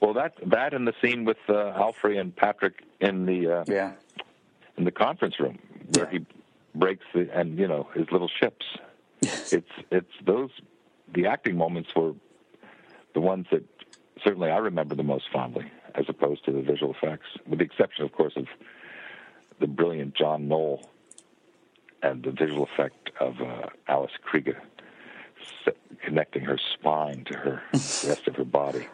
[0.00, 3.92] Well, that that and the scene with uh, Alfre and Patrick in the uh, yeah
[4.76, 5.58] in the conference room
[5.94, 6.24] where he
[6.74, 8.66] breaks the and you know his little ships.
[9.22, 10.50] it's it's those
[11.12, 12.12] the acting moments were
[13.14, 13.64] the ones that
[14.22, 18.04] certainly I remember the most fondly, as opposed to the visual effects, with the exception,
[18.04, 18.46] of course, of
[19.60, 20.88] the brilliant John Knoll
[22.02, 24.56] and the visual effect of uh, Alice Krige
[26.04, 28.86] connecting her spine to her rest of her body.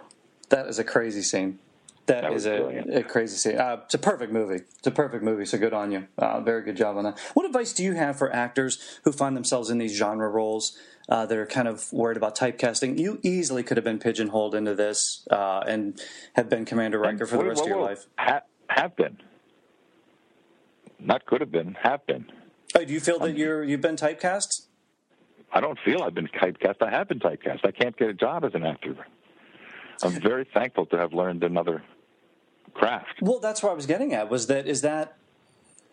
[0.49, 1.59] That is a crazy scene.
[2.07, 3.59] That That is a, a crazy scene.
[3.59, 4.63] Uh, it's a perfect movie.
[4.79, 5.47] It's a perfect movie.
[5.47, 6.07] So good on you.
[6.19, 7.19] Uh, very good job on that.
[7.35, 10.79] What advice do you have for actors who find themselves in these genre roles
[11.09, 12.99] uh, that are kind of worried about typecasting?
[12.99, 15.99] You easily could have been pigeonholed into this uh, and
[16.35, 18.07] have been Commander Riker for the rest of your life.
[18.19, 19.19] Ha- have been.
[20.99, 22.27] Not could have been, have been.
[22.75, 24.67] Oh, do you feel that you're you've been typecast?
[25.53, 26.77] I don't feel I've been typecast.
[26.81, 27.61] I have been typecast.
[27.65, 28.97] I can't get a job as an actor.
[30.03, 31.83] I'm very thankful to have learned another
[32.75, 33.21] craft.
[33.23, 34.29] Well, that's what I was getting at.
[34.29, 35.17] Was that is that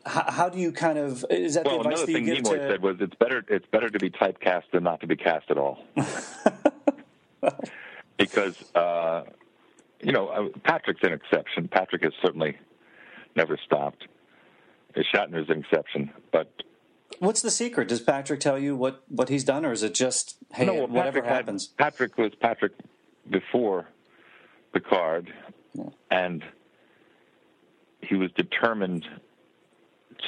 [0.06, 2.44] how, how do you kind of is that Well, the advice another that you thing
[2.44, 2.70] Nimoy to?
[2.70, 5.58] said was it's better it's better to be typecast than not to be cast at
[5.58, 5.84] all.
[8.18, 9.24] because uh,
[10.02, 11.68] you know uh, Patrick's an exception.
[11.68, 12.58] Patrick has certainly
[13.36, 14.06] never stopped.
[15.14, 16.52] Shatner's an exception, but
[17.20, 17.88] What's the secret?
[17.88, 20.88] Does Patrick tell you what what he's done, or is it just hey, no, well,
[20.88, 21.68] whatever Patrick had- happens?
[21.68, 22.72] Patrick was Patrick
[23.30, 23.88] before
[24.74, 25.32] Picard,
[26.10, 26.44] and
[28.02, 29.08] he was determined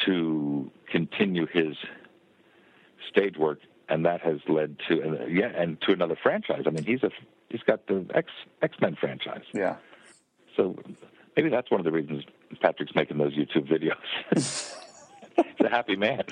[0.05, 1.75] to continue his
[3.09, 3.59] stage work,
[3.89, 6.63] and that has led to uh, yeah, and to another franchise.
[6.65, 7.11] I mean, he's a
[7.49, 8.29] he's got the X
[8.61, 9.43] X Men franchise.
[9.53, 9.75] Yeah.
[10.55, 10.77] So
[11.35, 12.23] maybe that's one of the reasons
[12.61, 13.95] Patrick's making those YouTube videos.
[15.35, 16.23] he's a happy man.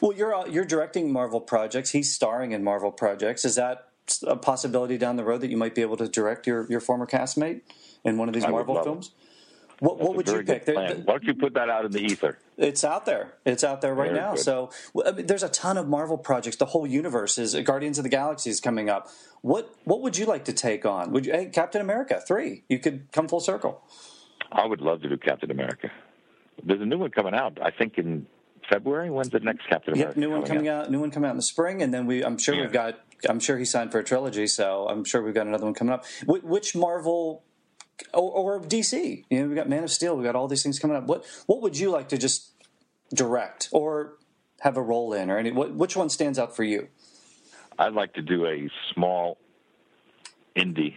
[0.00, 1.90] Well, you're uh, you're directing Marvel projects.
[1.90, 3.44] He's starring in Marvel projects.
[3.44, 3.88] Is that
[4.26, 7.06] a possibility down the road that you might be able to direct your, your former
[7.06, 7.60] castmate
[8.04, 9.08] in one of these I Marvel films?
[9.08, 9.29] it.
[9.80, 10.64] What what would you pick?
[10.66, 10.74] There-.
[10.76, 12.38] Why don't you put that out in the ether?
[12.56, 13.32] It's out there.
[13.44, 14.34] It's out there right Very now.
[14.34, 14.40] good.
[14.44, 14.70] So
[15.04, 16.56] I mean, there's a ton of Marvel projects.
[16.56, 19.08] The whole universe is uh, Guardians of the Galaxy is coming up.
[19.40, 21.12] What what would you like to take on?
[21.12, 21.32] Would you?
[21.32, 22.64] Hey, Captain America three.
[22.68, 23.82] You could come full circle.
[24.52, 25.90] I would love to do Captain America.
[26.62, 27.58] There's a new one coming out.
[27.62, 28.26] I think in
[28.70, 29.10] February.
[29.10, 30.20] When's the next Captain America?
[30.20, 30.90] Yep, new one coming out.
[30.90, 32.22] New one coming out in the spring, and then we.
[32.22, 35.34] I'm sure we've got I'm sure he signed for a trilogy, so I'm sure we've
[35.34, 36.04] got another one coming up.
[36.26, 37.42] Wh- which Marvel
[38.14, 39.24] or, or DC?
[39.30, 41.04] You know, we got Man of Steel, we got all these things coming up.
[41.06, 42.52] What what would you like to just
[43.14, 44.14] direct or
[44.60, 45.50] have a role in, or any?
[45.52, 46.88] What, which one stands out for you?
[47.78, 49.38] I'd like to do a small
[50.56, 50.94] indie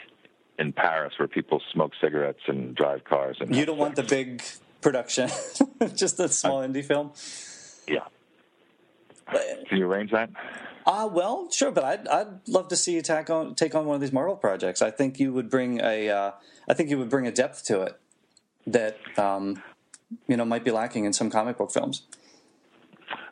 [0.59, 3.37] in Paris where people smoke cigarettes and drive cars.
[3.39, 4.43] And You don't want the big
[4.81, 5.29] production,
[5.95, 7.11] just a small indie film.
[7.87, 7.99] yeah.
[9.25, 9.37] Uh,
[9.69, 10.29] Can you arrange that?
[10.85, 13.95] Uh, well, sure, but I'd, I'd love to see you take on take on one
[13.95, 14.81] of these Marvel projects.
[14.81, 16.31] I think you would bring a uh,
[16.67, 17.99] I think you would bring a depth to it
[18.67, 19.61] that um,
[20.27, 22.03] you know might be lacking in some comic book films.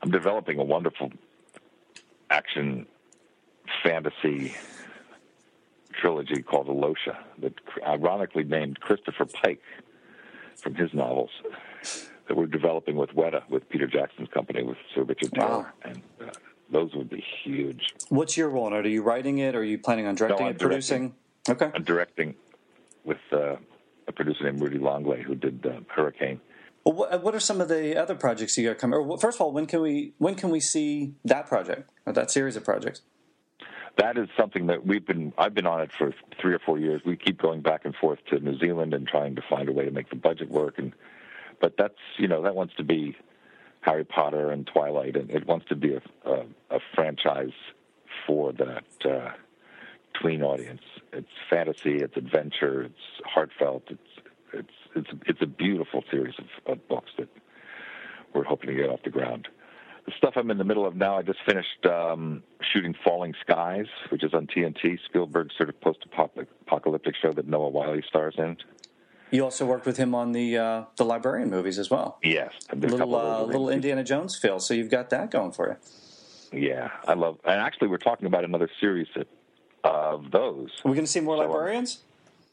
[0.02, 1.12] I'm developing a wonderful
[2.30, 2.88] action
[3.84, 4.56] fantasy
[5.94, 7.54] trilogy called Alosha that
[7.86, 9.62] ironically named Christopher Pike
[10.56, 11.30] from his novels
[12.28, 15.48] that we're developing with Weta, with Peter Jackson's company, with Sir Richard Taylor.
[15.48, 15.68] Wow.
[15.84, 16.32] And uh,
[16.72, 17.94] those would be huge.
[18.10, 18.86] What's your role in it?
[18.86, 19.56] Are you writing it?
[19.56, 21.16] Or are you planning on directing No, it, producing?
[21.50, 21.70] Okay.
[21.74, 22.36] I'm directing
[23.04, 23.56] with uh,
[24.08, 26.40] a producer named Rudy Longley who did uh, Hurricane.
[26.84, 29.00] Well, what, what are some of the other projects you got coming?
[29.00, 32.32] Or first of all, when can we when can we see that project or that
[32.32, 33.02] series of projects?
[33.98, 37.02] that is something that we've been I've been on it for three or four years.
[37.06, 39.86] We keep going back and forth to New Zealand and trying to find a way
[39.86, 40.94] to make the budget work and
[41.60, 43.16] but that's you know that wants to be
[43.82, 47.54] Harry Potter and Twilight and it wants to be a a, a franchise
[48.28, 49.32] for that uh,
[50.14, 50.82] tween audience.
[51.14, 56.88] It's fantasy, it's adventure, it's heartfelt, it's it's it's it's a beautiful series of, of
[56.88, 57.30] books that
[58.34, 59.48] we're hoping to get off the ground
[60.06, 63.86] the stuff I'm in the middle of now, I just finished um, shooting Falling Skies,
[64.10, 68.58] which is on TNT, Spielberg's sort of post-apocalyptic show that Noah Wyle stars in.
[69.32, 72.20] You also worked with him on the uh, the librarian movies as well.
[72.22, 74.60] Yes, a little uh, little Indiana Jones feel.
[74.60, 75.70] So you've got that going for
[76.52, 76.70] you.
[76.70, 77.40] Yeah, I love.
[77.46, 79.08] And actually, we're talking about another series
[79.86, 80.70] of those.
[80.84, 82.02] Are we going to see more so, librarians?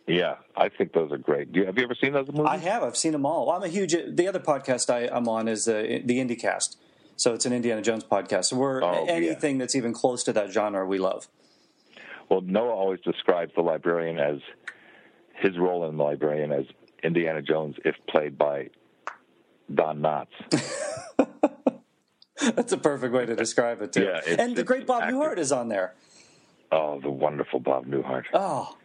[0.07, 1.53] Yeah, I think those are great.
[1.53, 2.47] Do you, have you ever seen those movies?
[2.49, 2.83] I have.
[2.83, 3.47] I've seen them all.
[3.47, 3.95] Well, I'm a huge.
[4.09, 6.77] The other podcast I, am on is the the IndieCast.
[7.17, 8.47] So it's an Indiana Jones podcast.
[8.47, 9.65] So we're oh, anything yeah.
[9.65, 11.27] that's even close to that genre we love.
[12.29, 14.39] Well, Noah always describes the librarian as
[15.41, 16.65] his role in the librarian as
[17.03, 18.71] Indiana Jones if played by
[19.73, 20.27] Don Knotts.
[22.55, 24.05] That's a perfect way to describe it too.
[24.05, 25.17] Yeah, and the great Bob active.
[25.17, 25.95] Newhart is on there.
[26.71, 28.25] Oh, the wonderful Bob Newhart.
[28.33, 28.77] Oh,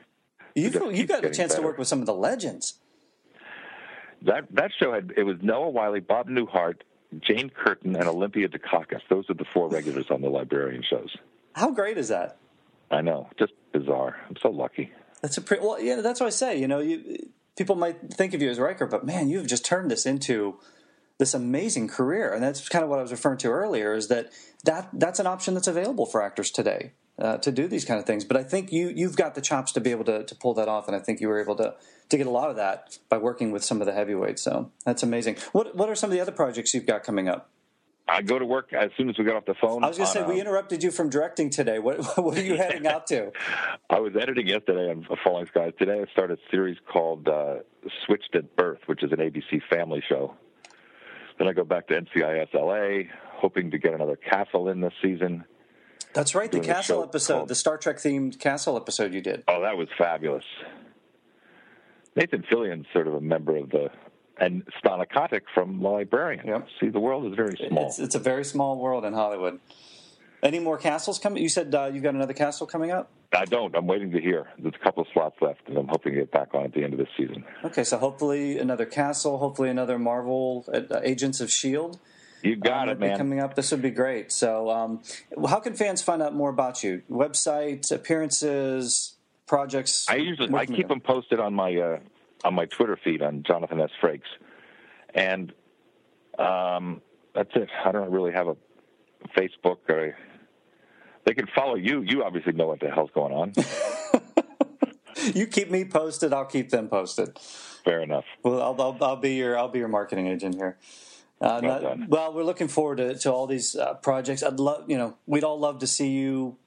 [0.55, 1.61] you've, you got a chance better.
[1.61, 2.75] to work with some of the legends.
[4.23, 6.81] That that show had it was Noah Wyle, Bob Newhart,
[7.19, 9.01] Jane Curtin, and Olympia Dukakis.
[9.09, 11.15] Those are the four regulars on the librarian shows.
[11.53, 12.37] How great is that?
[12.89, 14.15] I know, just bizarre.
[14.29, 14.91] I'm so lucky.
[15.23, 15.81] That's a pretty well.
[15.81, 16.59] Yeah, that's what I say.
[16.59, 17.17] You know, you
[17.55, 20.59] people might think of you as Riker, but man, you've just turned this into
[21.17, 23.95] this amazing career, and that's kind of what I was referring to earlier.
[23.95, 24.31] Is that
[24.65, 28.05] that that's an option that's available for actors today uh, to do these kind of
[28.05, 28.25] things.
[28.25, 30.67] But I think you you've got the chops to be able to to pull that
[30.67, 31.75] off, and I think you were able to
[32.09, 34.41] to get a lot of that by working with some of the heavyweights.
[34.41, 35.37] So that's amazing.
[35.53, 37.49] What what are some of the other projects you've got coming up?
[38.07, 39.83] I go to work as soon as we got off the phone.
[39.83, 41.79] I was going to say on, we um, interrupted you from directing today.
[41.79, 43.31] What what are you heading out to?
[43.89, 45.71] I was editing yesterday on Falling Skies.
[45.79, 47.59] Today I started a series called uh,
[48.05, 50.33] Switched at Birth, which is an ABC family show.
[51.39, 55.45] Then I go back to NCIS LA, hoping to get another Castle in this season.
[56.13, 59.43] That's right, the Castle episode, called- the Star Trek themed Castle episode you did.
[59.47, 60.45] Oh, that was fabulous.
[62.15, 63.89] Nathan Fillion's sort of a member of the,
[64.43, 66.63] and Stana Katic from The Librarian.
[66.79, 67.87] See, the world is very small.
[67.87, 69.59] It's, it's a very small world in Hollywood.
[70.41, 71.41] Any more castles coming?
[71.41, 73.09] You said uh, you've got another castle coming up.
[73.31, 73.73] I don't.
[73.75, 74.47] I'm waiting to hear.
[74.59, 76.83] There's a couple of slots left, and I'm hoping to get back on at the
[76.83, 77.45] end of this season.
[77.63, 81.97] Okay, so hopefully another castle, hopefully another Marvel uh, Agents of Shield.
[82.43, 83.17] You got um, it, man.
[83.17, 84.33] Coming up, this would be great.
[84.33, 85.01] So, um,
[85.47, 87.01] how can fans find out more about you?
[87.09, 89.15] Website, appearances,
[89.47, 90.05] projects.
[90.09, 91.99] I usually I keep them posted on my uh,
[92.43, 93.89] on my Twitter feed on Jonathan S.
[94.01, 94.21] Frakes,
[95.13, 95.53] and
[96.37, 97.01] um,
[97.33, 97.69] that's it.
[97.85, 98.55] I don't really have a
[99.37, 100.07] Facebook or.
[100.07, 100.13] A,
[101.25, 102.01] they can follow you.
[102.01, 103.53] You obviously know what the hell's going on.
[105.33, 106.33] You keep me posted.
[106.33, 107.37] I'll keep them posted.
[107.85, 108.25] Fair enough.
[108.43, 110.77] Well, I'll, I'll, I'll be your I'll be your marketing agent here.
[111.39, 114.43] Uh, Well not- well, we're looking forward to, to all these uh, projects.
[114.43, 116.57] I'd love, you know, we'd all love to see you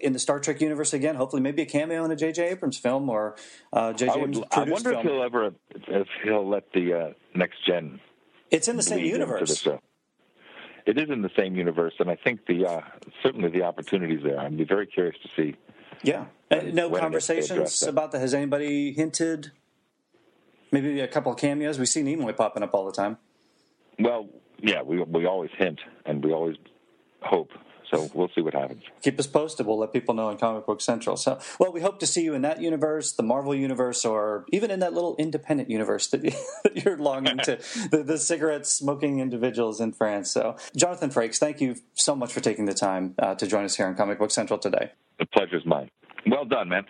[0.00, 1.16] in the Star Trek universe again.
[1.16, 2.50] Hopefully, maybe a cameo in a J.J.
[2.50, 3.36] Abrams film or
[3.72, 4.12] uh, J.J.
[4.12, 5.06] I, would, Abrams I wonder film.
[5.06, 5.54] if he'll ever
[5.88, 8.00] if he'll let the uh, next gen.
[8.50, 9.62] It's in the same universe.
[9.62, 9.78] the.
[10.86, 12.80] It is in the same universe, and I think the uh,
[13.22, 14.38] certainly the opportunities there.
[14.38, 15.56] I'd be very curious to see.
[16.02, 16.26] Yeah.
[16.50, 18.20] Uh, no when it is they address conversations about that.
[18.20, 19.50] Has anybody hinted?
[20.70, 21.78] Maybe a couple of cameos.
[21.78, 23.18] We see Nimoy popping up all the time.
[23.98, 26.56] Well, yeah, we we always hint and we always
[27.22, 27.50] hope.
[27.90, 28.82] So we'll see what happens.
[29.02, 29.66] Keep us posted.
[29.66, 31.16] We'll let people know on Comic Book Central.
[31.16, 34.70] So, well, we hope to see you in that universe, the Marvel universe, or even
[34.70, 36.24] in that little independent universe that,
[36.84, 37.56] you're longing to,
[37.90, 40.30] the, the cigarette smoking individuals in France.
[40.30, 43.76] So, Jonathan Frakes, thank you so much for taking the time uh, to join us
[43.76, 44.92] here on Comic Book Central today.
[45.18, 45.90] The pleasure's mine.
[46.26, 46.86] Well done, man.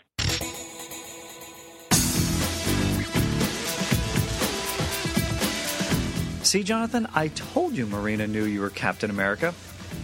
[6.42, 9.52] See, Jonathan, I told you Marina knew you were Captain America.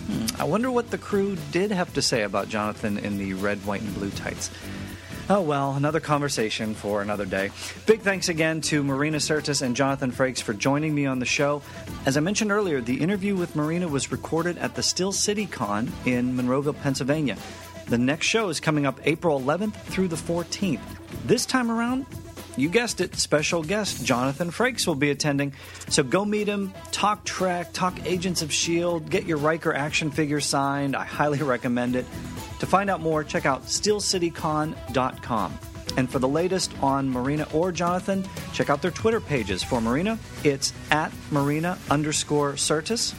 [0.06, 3.64] Hmm, I wonder what the crew did have to say about Jonathan in the red,
[3.64, 4.50] white, and blue tights.
[5.30, 7.50] Oh well, another conversation for another day.
[7.86, 11.62] Big thanks again to Marina Sirtis and Jonathan Frakes for joining me on the show.
[12.04, 15.92] As I mentioned earlier, the interview with Marina was recorded at the Steel City Con
[16.04, 17.36] in Monroeville, Pennsylvania.
[17.86, 20.80] The next show is coming up April 11th through the 14th.
[21.24, 22.04] This time around,
[22.56, 25.54] you guessed it, special guest Jonathan Frakes will be attending.
[25.88, 30.40] So go meet him, talk Trek, talk Agents of S.H.I.E.L.D., get your Riker action figure
[30.40, 30.94] signed.
[30.94, 32.06] I highly recommend it.
[32.60, 35.58] To find out more, check out steelcitycon.com.
[35.96, 39.62] And for the latest on Marina or Jonathan, check out their Twitter pages.
[39.62, 43.14] For Marina, it's at Marina underscore Sirtis.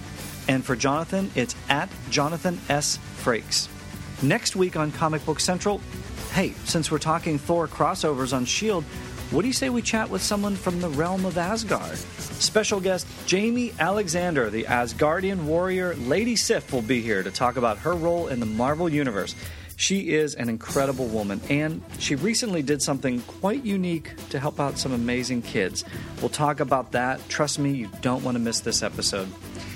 [0.47, 2.97] And for Jonathan, it's at Jonathan S.
[3.17, 3.67] Frakes.
[4.23, 5.81] Next week on Comic Book Central,
[6.31, 8.87] hey, since we're talking Thor crossovers on S.H.I.E.L.D.,
[9.33, 11.97] what do you say we chat with someone from the realm of Asgard?
[11.97, 17.79] Special guest Jaimie Alexander, the Asgardian warrior Lady Sif, will be here to talk about
[17.79, 19.33] her role in the Marvel Universe.
[19.75, 24.77] She is an incredible woman, and she recently did something quite unique to help out
[24.77, 25.83] some amazing kids.
[26.21, 27.27] We'll talk about that.
[27.27, 29.27] Trust me, you don't want to miss this episode.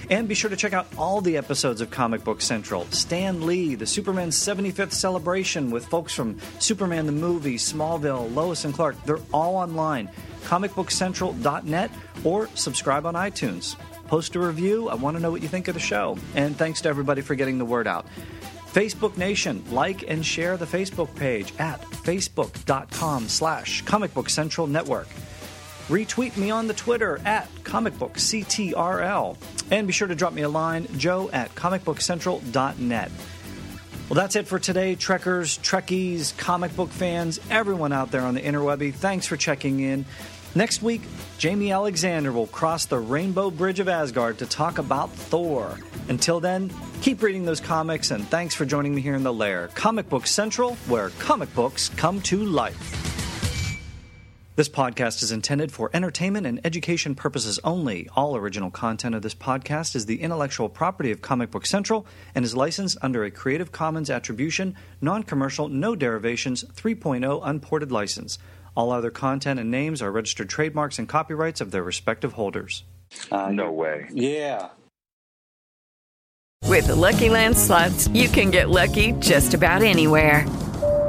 [0.10, 2.86] And be sure to check out all the episodes of Comic Book Central.
[2.92, 8.74] Stan Lee, the Superman 75th celebration with folks from Superman the movie, Smallville, Lois and
[8.74, 8.96] Clark.
[9.04, 10.10] They're all online.
[10.46, 11.92] ComicBookCentral.net
[12.24, 13.76] or subscribe on iTunes.
[14.08, 14.88] Post a review.
[14.88, 16.18] I want to know what you think of the show.
[16.36, 18.06] And thanks to everybody for getting the word out.
[18.72, 25.08] Facebook Nation, like and share the Facebook page at facebook.com slash Comic Book Central Network.
[25.88, 29.38] Retweet me on the Twitter at comicbookctrl.
[29.72, 33.12] And be sure to drop me a line, joe at comicbookcentral.net.
[34.10, 38.42] Well, that's it for today, Trekkers, Trekkies, comic book fans, everyone out there on the
[38.42, 38.94] interwebby.
[38.94, 40.06] Thanks for checking in.
[40.56, 41.02] Next week,
[41.40, 45.78] Jaimie Alexander will cross the Rainbow Bridge of Asgard to talk about Thor.
[46.08, 46.72] Until then,
[47.02, 49.68] keep reading those comics, and thanks for joining me here in the lair.
[49.76, 53.17] Comic Book Central, where comic books come to life.
[54.58, 58.10] This podcast is intended for entertainment and education purposes only.
[58.16, 62.44] All original content of this podcast is the intellectual property of Comic Book Central and
[62.44, 68.40] is licensed under a Creative Commons Attribution, Non Commercial, No Derivations 3.0 Unported License.
[68.76, 72.84] All other content and names are registered trademarks and copyrights of their respective holders.
[73.32, 74.08] Uh, no way.
[74.12, 74.70] Yeah.
[76.64, 80.48] With the Lucky Land slots, you can get lucky just about anywhere.